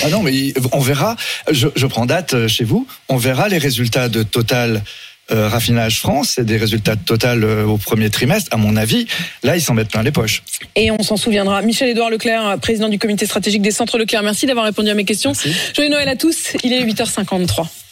Ah 0.03 0.09
non, 0.09 0.21
mais 0.21 0.53
on 0.73 0.79
verra. 0.79 1.15
Je, 1.51 1.67
je 1.75 1.87
prends 1.87 2.05
date 2.05 2.47
chez 2.47 2.63
vous. 2.63 2.85
On 3.09 3.17
verra 3.17 3.49
les 3.49 3.57
résultats 3.57 4.09
de 4.09 4.21
Total. 4.21 4.83
Euh, 5.31 5.47
Raffinage 5.47 5.99
France, 5.99 6.33
c'est 6.35 6.45
des 6.45 6.57
résultats 6.57 6.95
de 6.95 7.01
Total 7.01 7.43
euh, 7.43 7.65
au 7.65 7.77
premier 7.77 8.09
trimestre. 8.09 8.53
À 8.53 8.57
mon 8.57 8.75
avis, 8.75 9.07
là, 9.43 9.55
ils 9.55 9.61
s'en 9.61 9.73
mettent 9.73 9.89
plein 9.89 10.03
les 10.03 10.11
poches. 10.11 10.43
Et 10.75 10.91
on 10.91 11.01
s'en 11.03 11.17
souviendra. 11.17 11.61
Michel-Édouard 11.61 12.09
Leclerc, 12.09 12.57
président 12.61 12.89
du 12.89 12.99
comité 12.99 13.25
stratégique 13.25 13.61
des 13.61 13.71
centres 13.71 13.97
Leclerc, 13.97 14.23
merci 14.23 14.45
d'avoir 14.45 14.65
répondu 14.65 14.89
à 14.89 14.93
mes 14.93 15.05
questions. 15.05 15.33
Joyeux 15.75 15.89
Noël 15.89 16.09
à 16.09 16.15
tous, 16.15 16.53
il 16.63 16.73
est 16.73 16.83
8h53. 16.83 17.67